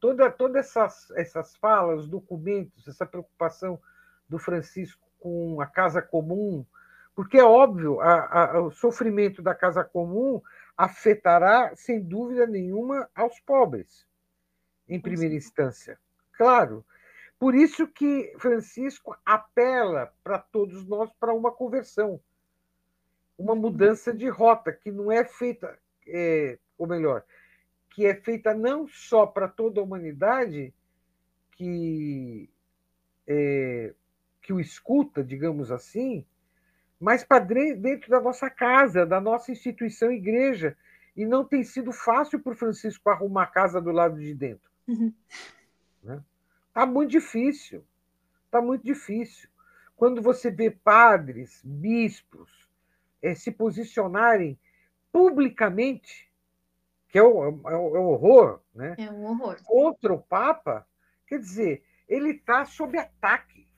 toda, 0.00 0.28
todas 0.28 0.66
essas, 0.66 1.12
essas 1.12 1.54
falas, 1.54 2.08
documentos, 2.08 2.88
essa 2.88 3.06
preocupação 3.06 3.80
do 4.28 4.36
Francisco 4.36 5.00
com 5.20 5.60
a 5.60 5.66
casa 5.66 6.02
comum, 6.02 6.66
porque 7.14 7.38
é 7.38 7.44
óbvio, 7.44 8.00
a, 8.00 8.56
a, 8.56 8.60
o 8.62 8.72
sofrimento 8.72 9.40
da 9.40 9.54
casa 9.54 9.84
comum 9.84 10.42
afetará, 10.76 11.70
sem 11.76 12.02
dúvida 12.02 12.48
nenhuma, 12.48 13.08
aos 13.14 13.38
pobres, 13.38 14.04
em 14.88 15.00
primeira 15.00 15.36
instância. 15.36 16.00
Claro. 16.32 16.84
Por 17.38 17.54
isso 17.54 17.86
que 17.86 18.34
Francisco 18.38 19.16
apela 19.24 20.12
para 20.24 20.40
todos 20.40 20.84
nós 20.84 21.12
para 21.12 21.32
uma 21.32 21.52
conversão, 21.52 22.20
uma 23.38 23.54
mudança 23.54 24.12
de 24.12 24.28
rota, 24.28 24.72
que 24.72 24.90
não 24.90 25.12
é 25.12 25.24
feita, 25.24 25.78
é, 26.08 26.58
ou 26.78 26.86
melhor, 26.86 27.24
que 27.90 28.06
é 28.06 28.14
feita 28.14 28.54
não 28.54 28.86
só 28.88 29.26
para 29.26 29.48
toda 29.48 29.80
a 29.80 29.84
humanidade 29.84 30.72
que, 31.52 32.48
é, 33.26 33.94
que 34.40 34.52
o 34.52 34.60
escuta, 34.60 35.22
digamos 35.22 35.70
assim, 35.70 36.24
mas 37.02 37.24
para 37.24 37.44
dentro 37.44 38.08
da 38.08 38.20
nossa 38.20 38.48
casa, 38.48 39.04
da 39.04 39.20
nossa 39.20 39.50
instituição 39.50 40.12
igreja. 40.12 40.76
E 41.16 41.26
não 41.26 41.44
tem 41.44 41.64
sido 41.64 41.92
fácil 41.92 42.38
para 42.40 42.52
o 42.52 42.56
Francisco 42.56 43.10
arrumar 43.10 43.42
a 43.42 43.46
casa 43.46 43.80
do 43.80 43.90
lado 43.90 44.18
de 44.18 44.32
dentro. 44.32 44.70
Está 44.88 45.02
uhum. 45.02 45.12
né? 46.02 46.24
Tá 46.72 46.86
muito 46.86 47.10
difícil. 47.10 47.84
Está 48.46 48.62
muito 48.62 48.84
difícil. 48.84 49.48
Quando 49.96 50.22
você 50.22 50.48
vê 50.48 50.70
padres, 50.70 51.60
bispos, 51.64 52.70
é, 53.20 53.34
se 53.34 53.50
posicionarem 53.50 54.56
publicamente, 55.10 56.31
que 57.12 57.18
é 57.18 57.22
o, 57.22 57.44
é 57.44 57.76
o, 57.76 57.96
é 57.96 58.00
o 58.00 58.08
horror, 58.08 58.62
né? 58.74 58.96
É 58.98 59.10
um 59.10 59.26
horror. 59.26 59.62
Contra 59.64 60.14
o 60.14 60.22
Papa, 60.22 60.86
quer 61.28 61.38
dizer, 61.38 61.84
ele 62.08 62.30
está 62.30 62.64
sob 62.64 62.96
ataque, 62.96 63.68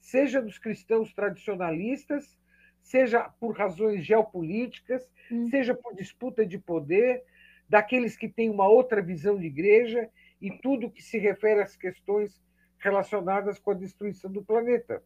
seja 0.00 0.40
dos 0.40 0.58
cristãos 0.58 1.12
tradicionalistas, 1.12 2.34
seja 2.80 3.28
por 3.38 3.54
razões 3.54 4.06
geopolíticas, 4.06 5.06
hum. 5.30 5.50
seja 5.50 5.74
por 5.74 5.94
disputa 5.94 6.46
de 6.46 6.58
poder, 6.58 7.22
daqueles 7.68 8.16
que 8.16 8.26
têm 8.26 8.48
uma 8.48 8.66
outra 8.66 9.02
visão 9.02 9.38
de 9.38 9.46
igreja 9.46 10.08
e 10.40 10.50
tudo 10.50 10.90
que 10.90 11.02
se 11.02 11.18
refere 11.18 11.60
às 11.60 11.76
questões 11.76 12.42
relacionadas 12.78 13.58
com 13.58 13.72
a 13.72 13.74
destruição 13.74 14.32
do 14.32 14.42
planeta. 14.42 15.02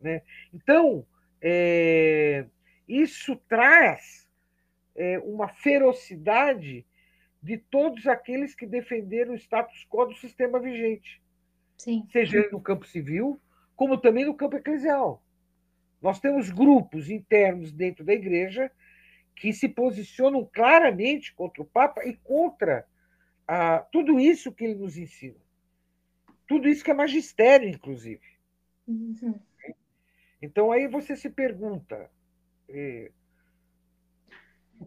Né? 0.00 0.22
Então, 0.52 1.06
é, 1.42 2.46
isso 2.88 3.36
traz 3.46 4.25
é, 4.96 5.18
uma 5.20 5.48
ferocidade 5.48 6.84
de 7.42 7.58
todos 7.58 8.06
aqueles 8.06 8.54
que 8.54 8.66
defenderam 8.66 9.32
o 9.32 9.36
status 9.36 9.86
quo 9.88 10.06
do 10.06 10.14
sistema 10.14 10.58
vigente, 10.58 11.22
Sim. 11.76 12.06
seja 12.10 12.48
no 12.50 12.60
campo 12.60 12.86
civil, 12.86 13.40
como 13.76 13.98
também 13.98 14.24
no 14.24 14.34
campo 14.34 14.56
eclesial. 14.56 15.22
Nós 16.00 16.18
temos 16.18 16.50
grupos 16.50 17.10
internos 17.10 17.72
dentro 17.72 18.04
da 18.04 18.12
igreja 18.12 18.70
que 19.34 19.52
se 19.52 19.68
posicionam 19.68 20.48
claramente 20.50 21.34
contra 21.34 21.62
o 21.62 21.66
Papa 21.66 22.04
e 22.04 22.16
contra 22.16 22.86
ah, 23.46 23.86
tudo 23.92 24.18
isso 24.18 24.50
que 24.50 24.64
ele 24.64 24.74
nos 24.74 24.96
ensina. 24.96 25.36
Tudo 26.48 26.68
isso 26.68 26.82
que 26.82 26.90
é 26.90 26.94
magistério, 26.94 27.68
inclusive. 27.68 28.22
Uhum. 28.86 29.38
Então 30.40 30.72
aí 30.72 30.86
você 30.86 31.16
se 31.16 31.28
pergunta 31.28 32.10
eh, 32.68 33.10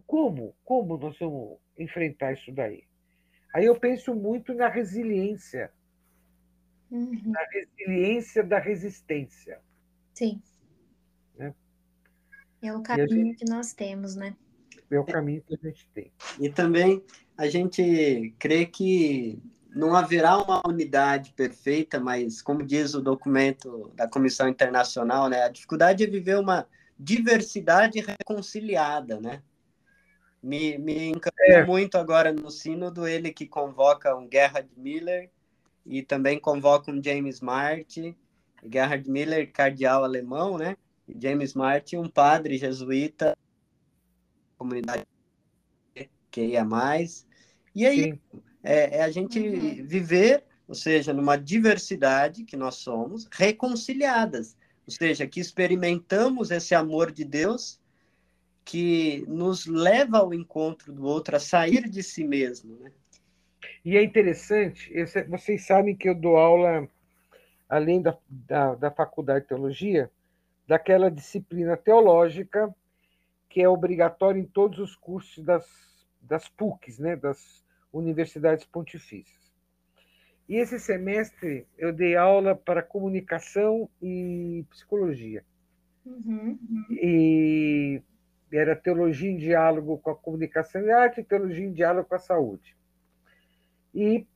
como, 0.06 0.54
como 0.64 0.96
nós 0.96 1.18
vamos 1.18 1.58
enfrentar 1.78 2.32
isso 2.32 2.52
daí? 2.52 2.84
Aí 3.54 3.64
eu 3.64 3.78
penso 3.78 4.14
muito 4.14 4.54
na 4.54 4.68
resiliência, 4.68 5.72
uhum. 6.90 7.20
na 7.26 7.40
resiliência 7.50 8.42
da 8.44 8.58
resistência. 8.58 9.60
Sim. 10.14 10.40
É 12.62 12.72
o 12.74 12.82
caminho 12.82 13.08
gente... 13.08 13.38
que 13.38 13.50
nós 13.50 13.72
temos, 13.72 14.14
né? 14.14 14.36
É 14.90 14.98
o 14.98 15.04
caminho 15.04 15.42
que 15.42 15.54
a 15.54 15.68
gente 15.68 15.88
tem. 15.94 16.12
E 16.38 16.50
também 16.50 17.02
a 17.36 17.48
gente 17.48 18.34
crê 18.38 18.66
que 18.66 19.40
não 19.74 19.94
haverá 19.94 20.36
uma 20.36 20.60
unidade 20.66 21.32
perfeita, 21.32 21.98
mas 21.98 22.42
como 22.42 22.66
diz 22.66 22.92
o 22.94 23.00
documento 23.00 23.90
da 23.94 24.08
Comissão 24.08 24.48
Internacional, 24.48 25.28
né, 25.28 25.44
a 25.44 25.48
dificuldade 25.48 26.04
é 26.04 26.06
viver 26.06 26.38
uma 26.38 26.66
diversidade 26.98 28.00
reconciliada, 28.00 29.20
né? 29.20 29.42
Me, 30.42 30.78
me 30.78 31.08
encantou 31.08 31.44
é. 31.46 31.66
muito 31.66 31.98
agora 31.98 32.32
no 32.32 32.50
sínodo 32.50 33.06
ele 33.06 33.32
que 33.32 33.46
convoca 33.46 34.16
um 34.16 34.28
Gerhard 34.30 34.70
Miller 34.76 35.30
e 35.84 36.02
também 36.02 36.38
convoca 36.38 36.90
um 36.90 37.02
James 37.02 37.40
Martin, 37.40 38.16
Gerhard 38.64 39.08
Miller, 39.10 39.52
cardeal 39.52 40.04
alemão, 40.04 40.56
né? 40.56 40.76
James 41.18 41.54
Martin, 41.54 41.96
um 41.96 42.08
padre 42.08 42.56
jesuíta, 42.56 43.36
comunidade 44.56 45.06
que 46.30 46.44
ia 46.46 46.64
mais, 46.64 47.26
E 47.74 47.86
aí 47.86 48.18
é, 48.62 48.98
é, 48.98 49.02
a 49.02 49.10
gente 49.10 49.40
uhum. 49.40 49.86
viver, 49.86 50.44
ou 50.68 50.74
seja, 50.74 51.12
numa 51.12 51.36
diversidade 51.36 52.44
que 52.44 52.56
nós 52.56 52.76
somos, 52.76 53.26
reconciliadas, 53.32 54.56
ou 54.86 54.92
seja, 54.92 55.26
que 55.26 55.40
experimentamos 55.40 56.50
esse 56.50 56.74
amor 56.74 57.10
de 57.10 57.24
Deus 57.24 57.80
que 58.70 59.24
nos 59.26 59.66
leva 59.66 60.18
ao 60.18 60.32
encontro 60.32 60.92
do 60.92 61.04
outro, 61.04 61.34
a 61.34 61.40
sair 61.40 61.88
de 61.88 62.04
si 62.04 62.22
mesmo. 62.22 62.76
Né? 62.76 62.92
E 63.84 63.96
é 63.96 64.02
interessante, 64.04 64.92
vocês 65.28 65.66
sabem 65.66 65.96
que 65.96 66.08
eu 66.08 66.14
dou 66.14 66.36
aula, 66.36 66.88
além 67.68 68.00
da, 68.00 68.16
da, 68.28 68.76
da 68.76 68.90
faculdade 68.92 69.40
de 69.40 69.48
teologia, 69.48 70.08
daquela 70.68 71.10
disciplina 71.10 71.76
teológica 71.76 72.72
que 73.48 73.60
é 73.60 73.68
obrigatória 73.68 74.38
em 74.38 74.46
todos 74.46 74.78
os 74.78 74.94
cursos 74.94 75.44
das, 75.44 75.66
das 76.22 76.48
PUCs, 76.48 77.00
né, 77.00 77.16
das 77.16 77.64
universidades 77.92 78.64
pontifícias. 78.64 79.50
E 80.48 80.54
esse 80.54 80.78
semestre 80.78 81.66
eu 81.76 81.92
dei 81.92 82.14
aula 82.14 82.54
para 82.54 82.84
comunicação 82.84 83.90
e 84.00 84.64
psicologia. 84.70 85.44
Uhum. 86.06 86.56
E 86.92 88.00
era 88.52 88.74
teologia 88.76 89.30
em 89.30 89.36
diálogo 89.36 89.98
com 89.98 90.10
a 90.10 90.16
comunicação 90.16 90.82
e 90.82 90.90
arte, 90.90 91.20
e 91.20 91.24
teologia 91.24 91.64
em 91.64 91.72
diálogo 91.72 92.08
com 92.08 92.14
a 92.14 92.18
saúde. 92.18 92.76
E 93.94 94.26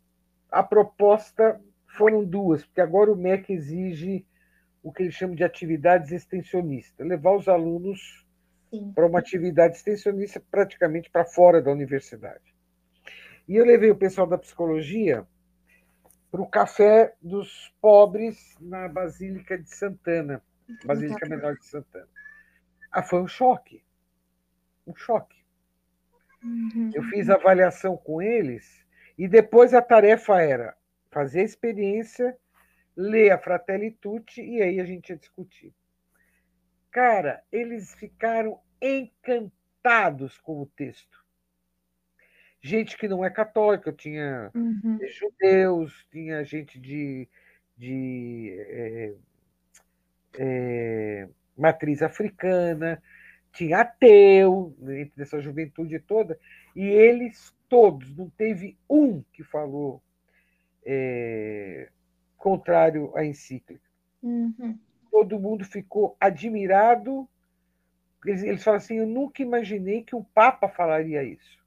a 0.51 0.63
proposta 0.63 1.61
foram 1.87 2.25
duas, 2.25 2.65
porque 2.65 2.81
agora 2.81 3.13
o 3.13 3.17
MEC 3.17 3.53
exige 3.53 4.27
o 4.83 4.93
que 4.93 5.03
eles 5.03 5.15
chamam 5.15 5.35
de 5.35 5.45
atividades 5.45 6.13
extensionistas, 6.13 7.07
levar 7.07 7.35
os 7.35 7.49
alunos 7.49 8.27
Sim. 8.71 8.93
para 8.93 9.07
uma 9.07 9.19
atividade 9.19 9.77
extensionista 9.77 10.43
praticamente 10.51 11.11
para 11.11 11.25
fora 11.25 11.63
da 11.63 11.71
universidade. 11.71 12.55
E 13.49 13.57
eu 13.57 13.65
levei 13.65 13.91
o 13.91 13.97
pessoal 13.97 14.27
da 14.27 14.39
psicologia 14.39 15.27
para 16.31 16.41
o 16.43 16.47
café 16.49 17.15
dos 17.23 17.73
pobres 17.81 18.57
na 18.61 18.89
Basílica 18.89 19.57
de 19.57 19.69
Santana, 19.71 20.43
Basílica 20.85 21.29
Menor 21.29 21.57
de 21.57 21.67
Santana. 21.67 22.09
Ah, 22.91 23.03
foi 23.03 23.21
um 23.21 23.29
choque 23.29 23.84
um 24.87 24.95
choque. 24.95 25.45
Uhum. 26.43 26.91
Eu 26.95 27.03
fiz 27.05 27.31
avaliação 27.31 27.97
com 27.97 28.21
eles 28.21 28.85
e 29.17 29.27
depois 29.27 29.73
a 29.73 29.81
tarefa 29.81 30.41
era 30.43 30.77
fazer 31.11 31.41
a 31.41 31.45
experiência, 31.45 32.37
ler 32.97 33.31
a 33.31 33.39
Fratelli 33.39 33.93
Tutti 33.93 34.43
e 34.43 34.61
aí 34.61 34.81
a 34.81 34.85
gente 34.85 35.11
ia 35.11 35.17
discutir. 35.17 35.73
Cara, 36.91 37.43
eles 37.51 37.95
ficaram 37.95 38.61
encantados 38.81 40.39
com 40.39 40.61
o 40.61 40.67
texto. 40.67 41.25
Gente 42.61 42.97
que 42.97 43.09
não 43.09 43.25
é 43.25 43.31
católica, 43.31 43.93
tinha 43.93 44.51
uhum. 44.55 44.99
judeus, 45.09 46.07
tinha 46.11 46.45
gente 46.45 46.79
de, 46.79 47.29
de 47.77 48.57
é, 48.59 49.15
é, 50.39 51.29
matriz 51.57 52.03
africana, 52.03 53.03
tinha 53.55 53.81
ateu 53.81 54.75
entre 54.83 55.23
essa 55.23 55.41
juventude 55.41 55.99
toda, 56.01 56.39
e 56.75 56.85
eles 56.85 57.55
todos, 57.69 58.15
não 58.17 58.29
teve 58.29 58.77
um 58.91 59.23
que 59.33 59.43
falou 59.43 60.03
é, 60.85 61.89
contrário 62.37 63.17
à 63.17 63.25
encíclica. 63.25 63.85
Uhum. 64.23 64.79
Todo 65.11 65.39
mundo 65.39 65.65
ficou 65.65 66.17
admirado. 66.21 67.29
Eles, 68.27 68.43
eles 68.43 68.65
falam 68.65 68.79
assim: 68.79 68.97
eu 68.97 69.07
nunca 69.07 69.43
imaginei 69.43 70.03
que 70.03 70.17
um 70.17 70.23
Papa 70.23 70.69
falaria 70.69 71.23
isso. 71.23 71.64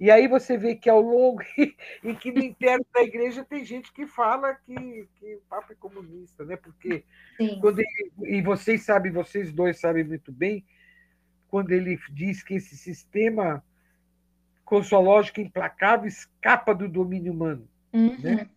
E 0.00 0.10
aí 0.10 0.26
você 0.26 0.56
vê 0.56 0.74
que 0.74 0.88
ao 0.88 1.02
longo, 1.02 1.42
e 2.02 2.14
que 2.14 2.32
no 2.32 2.42
interno 2.42 2.86
da 2.92 3.02
igreja 3.02 3.44
tem 3.44 3.62
gente 3.66 3.92
que 3.92 4.06
fala 4.06 4.54
que, 4.54 5.06
que 5.16 5.34
o 5.34 5.42
Papa 5.46 5.74
é 5.74 5.76
comunista, 5.76 6.42
né? 6.42 6.56
Porque 6.56 7.04
quando 7.60 7.80
ele, 7.80 8.12
e 8.24 8.40
vocês 8.40 8.82
sabem, 8.82 9.12
vocês 9.12 9.52
dois 9.52 9.78
sabem 9.78 10.02
muito 10.02 10.32
bem, 10.32 10.64
quando 11.48 11.72
ele 11.72 12.00
diz 12.10 12.42
que 12.42 12.54
esse 12.54 12.78
sistema 12.78 13.62
consológico 14.64 15.40
implacável 15.40 16.08
escapa 16.08 16.74
do 16.74 16.88
domínio 16.88 17.34
humano, 17.34 17.68
uhum. 17.92 18.18
né? 18.20 18.48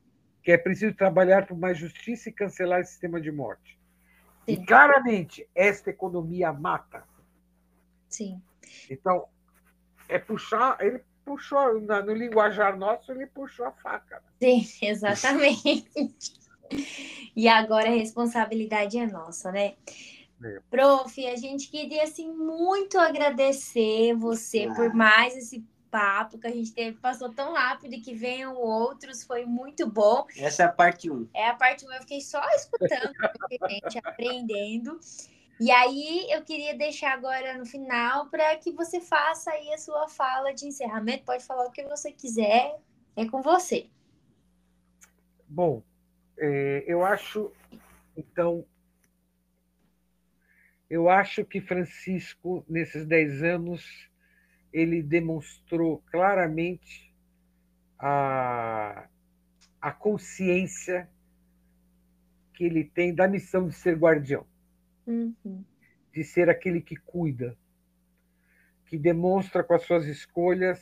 que 0.41 0.51
é 0.51 0.57
preciso 0.57 0.95
trabalhar 0.95 1.45
por 1.45 1.57
mais 1.57 1.77
justiça 1.77 2.29
e 2.29 2.33
cancelar 2.33 2.81
o 2.81 2.85
sistema 2.85 3.19
de 3.19 3.31
morte. 3.31 3.77
Sim. 4.45 4.53
E 4.53 4.65
claramente, 4.65 5.45
esta 5.53 5.89
economia 5.89 6.53
mata. 6.53 7.03
Sim. 8.07 8.41
Então, 8.89 9.25
é 10.07 10.19
puxar, 10.19 10.77
ele 10.79 11.01
puxou, 11.25 11.79
no 11.81 12.13
linguajar 12.13 12.77
nosso, 12.77 13.11
ele 13.11 13.25
puxou 13.27 13.65
a 13.65 13.71
faca. 13.71 14.21
Sim, 14.41 14.65
exatamente. 14.81 15.85
e 17.35 17.47
agora 17.47 17.87
a 17.87 17.93
responsabilidade 17.93 18.97
é 18.97 19.05
nossa, 19.05 19.51
né? 19.51 19.73
É. 20.43 20.59
Prof, 20.69 21.27
a 21.27 21.35
gente 21.35 21.69
queria 21.69 22.03
assim 22.03 22.31
muito 22.31 22.99
agradecer 22.99 24.13
você 24.15 24.67
ah. 24.69 24.73
por 24.73 24.93
mais 24.93 25.37
esse 25.37 25.65
papo 25.93 26.39
que 26.39 26.47
a 26.47 26.51
gente 26.51 26.73
teve, 26.73 26.97
passou 26.97 27.31
tão 27.31 27.53
rápido 27.53 27.93
e 27.93 28.01
que 28.01 28.15
venham 28.15 28.55
outros, 28.55 29.23
foi 29.23 29.45
muito 29.45 29.87
bom. 29.87 30.25
Essa 30.35 30.63
é 30.63 30.65
a 30.65 30.71
parte 30.71 31.09
1. 31.09 31.13
Um. 31.13 31.27
É 31.31 31.49
a 31.49 31.53
parte 31.53 31.85
1, 31.85 31.87
um, 31.87 31.93
eu 31.93 31.99
fiquei 31.99 32.19
só 32.19 32.41
escutando, 32.55 33.13
gente, 33.69 33.99
aprendendo. 34.03 34.99
E 35.59 35.69
aí 35.69 36.27
eu 36.31 36.43
queria 36.43 36.75
deixar 36.75 37.13
agora 37.13 37.57
no 37.57 37.65
final 37.65 38.27
para 38.29 38.55
que 38.57 38.71
você 38.71 38.99
faça 38.99 39.51
aí 39.51 39.71
a 39.71 39.77
sua 39.77 40.07
fala 40.07 40.53
de 40.53 40.65
encerramento. 40.65 41.25
Pode 41.25 41.45
falar 41.45 41.67
o 41.67 41.71
que 41.71 41.83
você 41.83 42.11
quiser, 42.11 42.79
é 43.15 43.25
com 43.27 43.41
você. 43.41 43.87
Bom, 45.47 45.83
é, 46.37 46.83
eu 46.87 47.05
acho, 47.05 47.51
então, 48.17 48.65
eu 50.89 51.07
acho 51.07 51.45
que 51.45 51.61
Francisco, 51.61 52.65
nesses 52.67 53.05
dez 53.05 53.43
anos, 53.43 54.09
ele 54.71 55.03
demonstrou 55.03 56.03
claramente 56.11 57.13
a, 57.99 59.07
a 59.79 59.91
consciência 59.91 61.07
que 62.55 62.63
ele 62.63 62.83
tem 62.83 63.13
da 63.13 63.27
missão 63.27 63.67
de 63.67 63.75
ser 63.75 63.95
guardião 63.95 64.47
uhum. 65.05 65.63
de 66.13 66.23
ser 66.23 66.49
aquele 66.49 66.81
que 66.81 66.95
cuida, 66.95 67.57
que 68.85 68.97
demonstra 68.97 69.63
com 69.63 69.73
as 69.73 69.83
suas 69.83 70.05
escolhas 70.05 70.81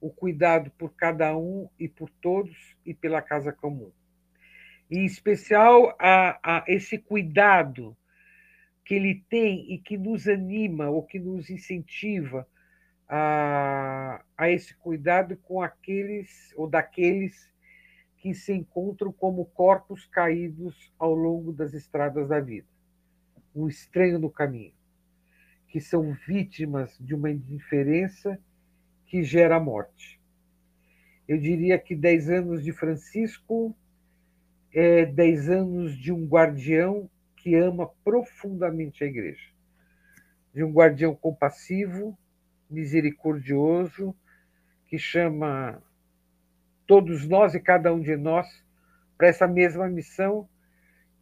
o 0.00 0.10
cuidado 0.10 0.70
por 0.72 0.94
cada 0.94 1.36
um 1.36 1.68
e 1.78 1.88
por 1.88 2.08
todos 2.08 2.76
e 2.84 2.94
pela 2.94 3.20
casa 3.20 3.52
comum. 3.52 3.90
E, 4.90 4.98
em 4.98 5.04
especial, 5.04 5.94
a, 5.98 6.38
a 6.42 6.64
esse 6.66 6.98
cuidado 6.98 7.96
que 8.84 8.94
ele 8.94 9.24
tem 9.28 9.72
e 9.72 9.78
que 9.78 9.98
nos 9.98 10.26
anima 10.26 10.88
ou 10.88 11.02
que 11.02 11.18
nos 11.18 11.50
incentiva 11.50 12.48
a, 13.08 14.24
a 14.36 14.50
esse 14.50 14.74
cuidado 14.76 15.36
com 15.36 15.60
aqueles 15.60 16.52
ou 16.56 16.68
daqueles 16.68 17.50
que 18.16 18.34
se 18.34 18.52
encontram 18.52 19.12
como 19.12 19.44
corpos 19.44 20.06
caídos 20.06 20.92
ao 20.98 21.14
longo 21.14 21.52
das 21.52 21.74
estradas 21.74 22.28
da 22.28 22.40
vida 22.40 22.66
um 23.62 23.68
estranho 23.68 24.18
no 24.18 24.30
caminho, 24.30 24.72
que 25.68 25.80
são 25.80 26.12
vítimas 26.26 26.96
de 26.98 27.14
uma 27.14 27.30
indiferença 27.30 28.38
que 29.06 29.22
gera 29.22 29.56
a 29.56 29.60
morte. 29.60 30.20
Eu 31.26 31.38
diria 31.38 31.78
que 31.78 31.94
dez 31.94 32.30
anos 32.30 32.62
de 32.62 32.72
Francisco 32.72 33.76
é 34.72 35.04
dez 35.04 35.48
anos 35.48 35.96
de 35.96 36.12
um 36.12 36.26
guardião 36.26 37.10
que 37.36 37.54
ama 37.54 37.88
profundamente 38.04 39.04
a 39.04 39.06
igreja, 39.06 39.50
de 40.54 40.62
um 40.62 40.72
guardião 40.72 41.14
compassivo, 41.14 42.18
misericordioso, 42.70 44.14
que 44.86 44.98
chama 44.98 45.82
todos 46.86 47.26
nós 47.26 47.54
e 47.54 47.60
cada 47.60 47.92
um 47.92 48.00
de 48.00 48.16
nós 48.16 48.46
para 49.16 49.28
essa 49.28 49.46
mesma 49.46 49.88
missão 49.88 50.48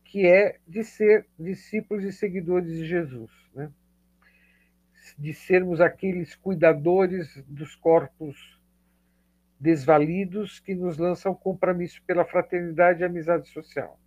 que 0.08 0.26
é 0.26 0.58
de 0.66 0.84
ser 0.84 1.26
discípulos 1.38 2.04
e 2.04 2.12
seguidores 2.12 2.72
de 2.76 2.86
Jesus, 2.86 3.30
né? 3.54 3.70
de 5.18 5.32
sermos 5.32 5.80
aqueles 5.80 6.34
cuidadores 6.34 7.42
dos 7.46 7.74
corpos 7.74 8.58
desvalidos 9.58 10.60
que 10.60 10.74
nos 10.74 10.98
lançam 10.98 11.34
compromisso 11.34 12.02
pela 12.06 12.24
fraternidade 12.24 13.00
e 13.00 13.04
amizade 13.04 13.48
social. 13.48 13.98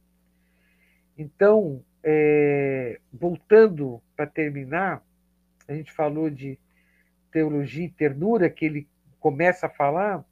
Então, 1.17 1.83
é, 2.03 2.99
voltando 3.11 4.01
para 4.15 4.27
terminar, 4.27 5.03
a 5.67 5.73
gente 5.73 5.91
falou 5.91 6.29
de 6.29 6.57
teologia 7.31 7.85
e 7.85 7.91
ternura, 7.91 8.49
que 8.49 8.65
ele 8.65 8.87
começa 9.19 9.67
a 9.67 9.69
falar, 9.69 10.23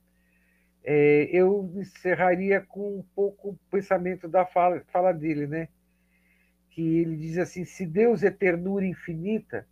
é, 0.90 1.28
eu 1.34 1.70
encerraria 1.76 2.62
com 2.62 3.00
um 3.00 3.04
pouco 3.14 3.50
o 3.50 3.60
pensamento 3.70 4.26
da 4.26 4.46
fala, 4.46 4.82
fala 4.88 5.12
dele, 5.12 5.46
né? 5.46 5.68
Que 6.70 7.00
ele 7.00 7.18
diz 7.18 7.38
assim: 7.38 7.66
se 7.66 7.86
Deus 7.86 8.24
é 8.24 8.32
ternura 8.32 8.86
infinita, 8.86 9.68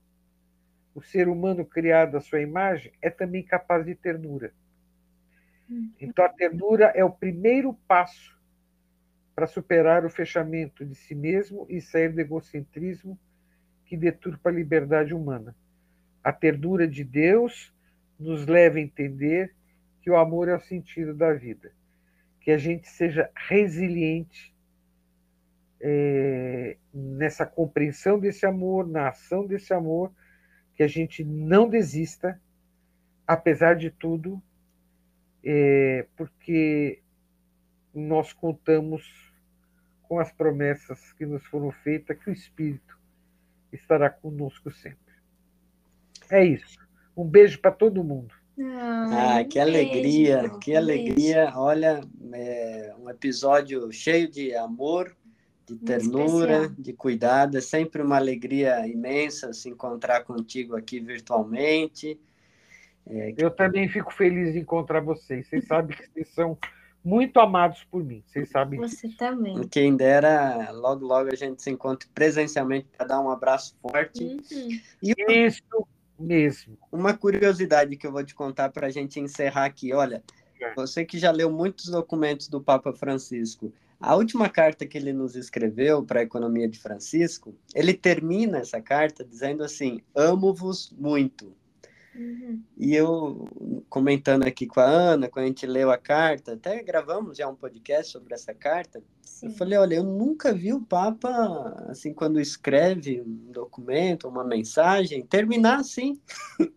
o 0.94 1.02
ser 1.02 1.30
humano 1.30 1.64
criado 1.66 2.18
à 2.18 2.20
sua 2.20 2.42
imagem 2.42 2.92
é 3.02 3.10
também 3.10 3.42
capaz 3.42 3.86
de 3.86 3.96
ternura. 3.96 4.52
Então, 6.02 6.26
a 6.26 6.30
ternura 6.30 6.92
é 6.94 7.04
o 7.04 7.10
primeiro 7.10 7.74
passo 7.88 8.38
para 9.34 9.48
superar 9.48 10.06
o 10.06 10.10
fechamento 10.10 10.86
de 10.86 10.96
si 10.96 11.16
mesmo 11.16 11.66
e 11.70 11.80
sair 11.80 12.12
do 12.12 12.20
egocentrismo 12.20 13.18
que 13.86 13.96
deturpa 13.96 14.50
a 14.50 14.54
liberdade 14.54 15.14
humana. 15.14 15.56
A 16.22 16.34
ternura 16.34 16.86
de 16.86 17.06
Deus 17.06 17.74
nos 18.20 18.46
leva 18.46 18.80
a 18.80 18.82
entender 18.82 19.56
que 20.06 20.12
o 20.12 20.16
amor 20.16 20.48
é 20.48 20.56
o 20.56 20.60
sentido 20.60 21.16
da 21.16 21.34
vida, 21.34 21.74
que 22.40 22.52
a 22.52 22.60
gente 22.60 22.88
seja 22.88 23.28
resiliente 23.36 24.56
é, 25.82 26.78
nessa 26.94 27.44
compreensão 27.44 28.20
desse 28.20 28.46
amor, 28.46 28.88
na 28.88 29.10
ação 29.10 29.48
desse 29.48 29.74
amor, 29.74 30.14
que 30.76 30.84
a 30.84 30.88
gente 30.88 31.24
não 31.24 31.68
desista, 31.68 32.40
apesar 33.26 33.78
de 33.78 33.90
tudo, 33.90 34.40
é, 35.44 36.06
porque 36.16 37.02
nós 37.92 38.32
contamos 38.32 39.34
com 40.04 40.20
as 40.20 40.32
promessas 40.32 41.14
que 41.14 41.26
nos 41.26 41.44
foram 41.48 41.72
feitas, 41.72 42.16
que 42.20 42.30
o 42.30 42.34
Espírito 42.34 42.96
estará 43.74 44.08
conosco 44.08 44.70
sempre. 44.70 45.16
É 46.30 46.46
isso. 46.46 46.78
Um 47.18 47.28
beijo 47.28 47.60
para 47.60 47.72
todo 47.72 48.04
mundo. 48.04 48.45
Ah, 48.58 49.44
que 49.50 49.60
alegria, 49.60 50.42
beijo, 50.42 50.60
que 50.60 50.76
alegria. 50.76 51.44
Beijo. 51.46 51.60
Olha, 51.60 52.02
é 52.34 52.94
um 53.00 53.10
episódio 53.10 53.92
cheio 53.92 54.30
de 54.30 54.56
amor, 54.56 55.16
de 55.66 55.76
ternura, 55.78 56.70
de 56.70 56.94
cuidado. 56.94 57.58
É 57.58 57.62
sempre 57.62 58.02
uma 58.02 58.16
alegria 58.16 58.88
imensa 58.88 59.52
se 59.52 59.70
encontrar 59.70 60.24
contigo 60.24 60.76
aqui 60.76 61.00
virtualmente. 61.00 62.20
É, 63.06 63.34
que... 63.34 63.44
Eu 63.44 63.52
também 63.52 63.90
fico 63.90 64.14
feliz 64.14 64.54
de 64.54 64.60
encontrar 64.60 65.02
vocês. 65.02 65.48
Vocês 65.48 65.66
sabem 65.68 65.96
que 65.96 66.08
vocês 66.08 66.30
são 66.30 66.58
muito 67.04 67.40
amados 67.40 67.84
por 67.84 68.04
mim. 68.04 68.24
Vocês 68.26 68.50
sabem. 68.50 68.80
Você 68.80 69.08
disso. 69.08 69.20
também. 69.20 69.68
Quem 69.68 69.96
dera, 69.96 70.72
logo, 70.72 71.06
logo 71.06 71.30
a 71.32 71.36
gente 71.36 71.62
se 71.62 71.70
encontre 71.70 72.08
presencialmente 72.16 72.88
para 72.98 73.06
dar 73.06 73.22
um 73.22 73.30
abraço 73.30 73.76
forte. 73.82 74.24
Uhum. 74.24 74.80
E 75.04 75.14
Isso 75.46 75.62
mesmo. 76.18 76.78
Uma 76.92 77.14
curiosidade 77.14 77.96
que 77.96 78.06
eu 78.06 78.12
vou 78.12 78.24
te 78.24 78.34
contar 78.34 78.70
para 78.70 78.88
a 78.88 78.90
gente 78.90 79.20
encerrar 79.20 79.66
aqui. 79.66 79.94
Olha, 79.94 80.24
é. 80.62 80.74
você 80.74 81.06
que 81.06 81.18
já 81.18 81.32
leu 81.32 81.52
muitos 81.52 81.88
documentos 81.88 82.48
do 82.48 82.62
Papa 82.62 82.94
Francisco, 82.94 83.74
a 84.00 84.16
última 84.16 84.50
carta 84.50 84.86
que 84.86 84.98
ele 84.98 85.14
nos 85.14 85.36
escreveu 85.36 86.04
para 86.04 86.20
a 86.20 86.24
economia 86.24 86.68
de 86.68 86.80
Francisco, 86.80 87.56
ele 87.74 87.94
termina 87.94 88.60
essa 88.60 88.82
carta 88.82 89.24
dizendo 89.24 89.64
assim: 89.64 90.02
Amo-vos 90.14 90.94
muito. 90.98 91.56
Uhum. 92.16 92.64
E 92.78 92.96
eu, 92.96 93.84
comentando 93.90 94.44
aqui 94.44 94.66
com 94.66 94.80
a 94.80 94.86
Ana, 94.86 95.28
quando 95.28 95.46
a 95.46 95.48
gente 95.48 95.66
leu 95.66 95.92
a 95.92 95.98
carta, 95.98 96.54
até 96.54 96.82
gravamos 96.82 97.38
já 97.38 97.48
um 97.48 97.56
podcast 97.56 98.12
sobre 98.12 98.34
essa 98.34 98.54
carta, 98.54 99.04
Sim. 99.22 99.48
eu 99.48 99.52
falei, 99.54 99.78
olha, 99.78 99.96
eu 99.96 100.04
nunca 100.04 100.54
vi 100.54 100.74
o 100.74 100.82
Papa, 100.82 101.30
assim, 101.90 102.14
quando 102.14 102.40
escreve 102.40 103.22
um 103.22 103.52
documento, 103.52 104.30
uma 104.30 104.46
mensagem, 104.46 105.26
terminar 105.26 105.80
assim. 105.80 106.20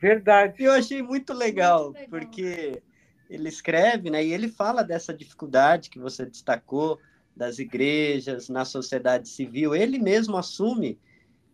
Verdade. 0.00 0.62
E 0.62 0.64
eu 0.64 0.72
achei 0.72 1.02
muito 1.02 1.32
legal, 1.32 1.84
muito 1.84 1.98
legal, 1.98 2.10
porque 2.10 2.82
ele 3.30 3.48
escreve, 3.48 4.10
né, 4.10 4.24
e 4.24 4.32
ele 4.32 4.48
fala 4.48 4.82
dessa 4.82 5.14
dificuldade 5.14 5.90
que 5.90 5.98
você 5.98 6.26
destacou, 6.26 6.98
das 7.36 7.60
igrejas, 7.60 8.48
na 8.48 8.64
sociedade 8.64 9.28
civil, 9.28 9.72
ele 9.72 9.98
mesmo 10.00 10.36
assume 10.36 10.98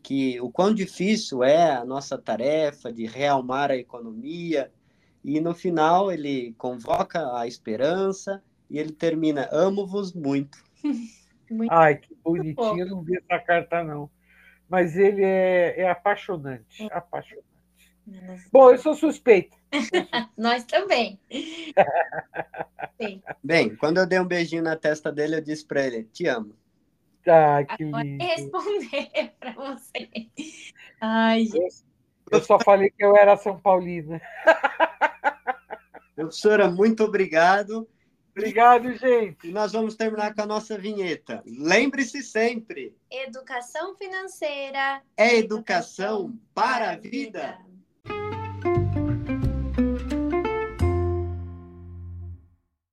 que 0.05 0.38
o 0.38 0.50
quão 0.50 0.74
difícil 0.74 1.42
é 1.42 1.72
a 1.72 1.84
nossa 1.84 2.18
tarefa 2.18 2.92
de 2.92 3.07
realmar 3.07 3.70
a 3.70 3.76
economia, 3.76 4.70
e 5.24 5.40
no 5.40 5.55
final 5.55 6.12
ele 6.12 6.55
convoca 6.59 7.38
a 7.38 7.46
esperança 7.46 8.42
e 8.68 8.78
ele 8.78 8.92
termina: 8.92 9.48
Amo-vos 9.50 10.12
muito. 10.12 10.62
muito. 11.50 11.72
Ai, 11.72 11.96
que 11.96 12.14
bonitinho, 12.22 12.80
eu 12.80 12.86
não 12.86 13.02
vi 13.02 13.16
essa 13.16 13.42
carta, 13.42 13.82
não. 13.82 14.11
Mas 14.68 14.94
ele 14.94 15.24
é, 15.24 15.80
é 15.80 15.90
apaixonante, 15.90 16.82
é. 16.82 16.94
apaixonante. 16.94 17.46
Bom, 18.52 18.70
eu 18.70 18.76
sou 18.76 18.94
suspeito. 18.94 19.57
Nós 20.36 20.64
também. 20.64 21.18
Bem, 23.42 23.74
quando 23.76 23.96
eu 23.96 24.07
dei 24.07 24.20
um 24.20 24.26
beijinho 24.26 24.62
na 24.62 24.76
testa 24.76 25.11
dele, 25.11 25.36
eu 25.36 25.40
disse 25.40 25.64
para 25.64 25.86
ele: 25.86 26.05
Te 26.05 26.26
amo. 26.26 26.55
Que 27.76 27.84
lindo. 27.84 28.24
responder 28.24 29.32
para 29.40 29.52
você. 29.52 30.10
Ai, 31.00 31.44
gente. 31.44 31.84
Eu 32.30 32.42
só 32.42 32.58
falei 32.58 32.90
que 32.90 33.04
eu 33.04 33.16
era 33.16 33.36
São 33.36 33.58
Paulina. 33.58 34.20
Professora, 36.14 36.70
muito 36.70 37.04
obrigado. 37.04 37.88
Obrigado, 38.36 38.92
gente. 38.96 39.48
E 39.48 39.52
nós 39.52 39.72
vamos 39.72 39.94
terminar 39.94 40.34
com 40.34 40.42
a 40.42 40.46
nossa 40.46 40.76
vinheta. 40.76 41.42
Lembre-se 41.46 42.22
sempre: 42.22 42.96
educação 43.10 43.96
financeira 43.96 45.02
é 45.16 45.36
educação, 45.36 46.26
educação 46.26 46.40
para 46.52 46.90
a 46.90 46.96
vida. 46.96 47.10
vida. 47.10 47.73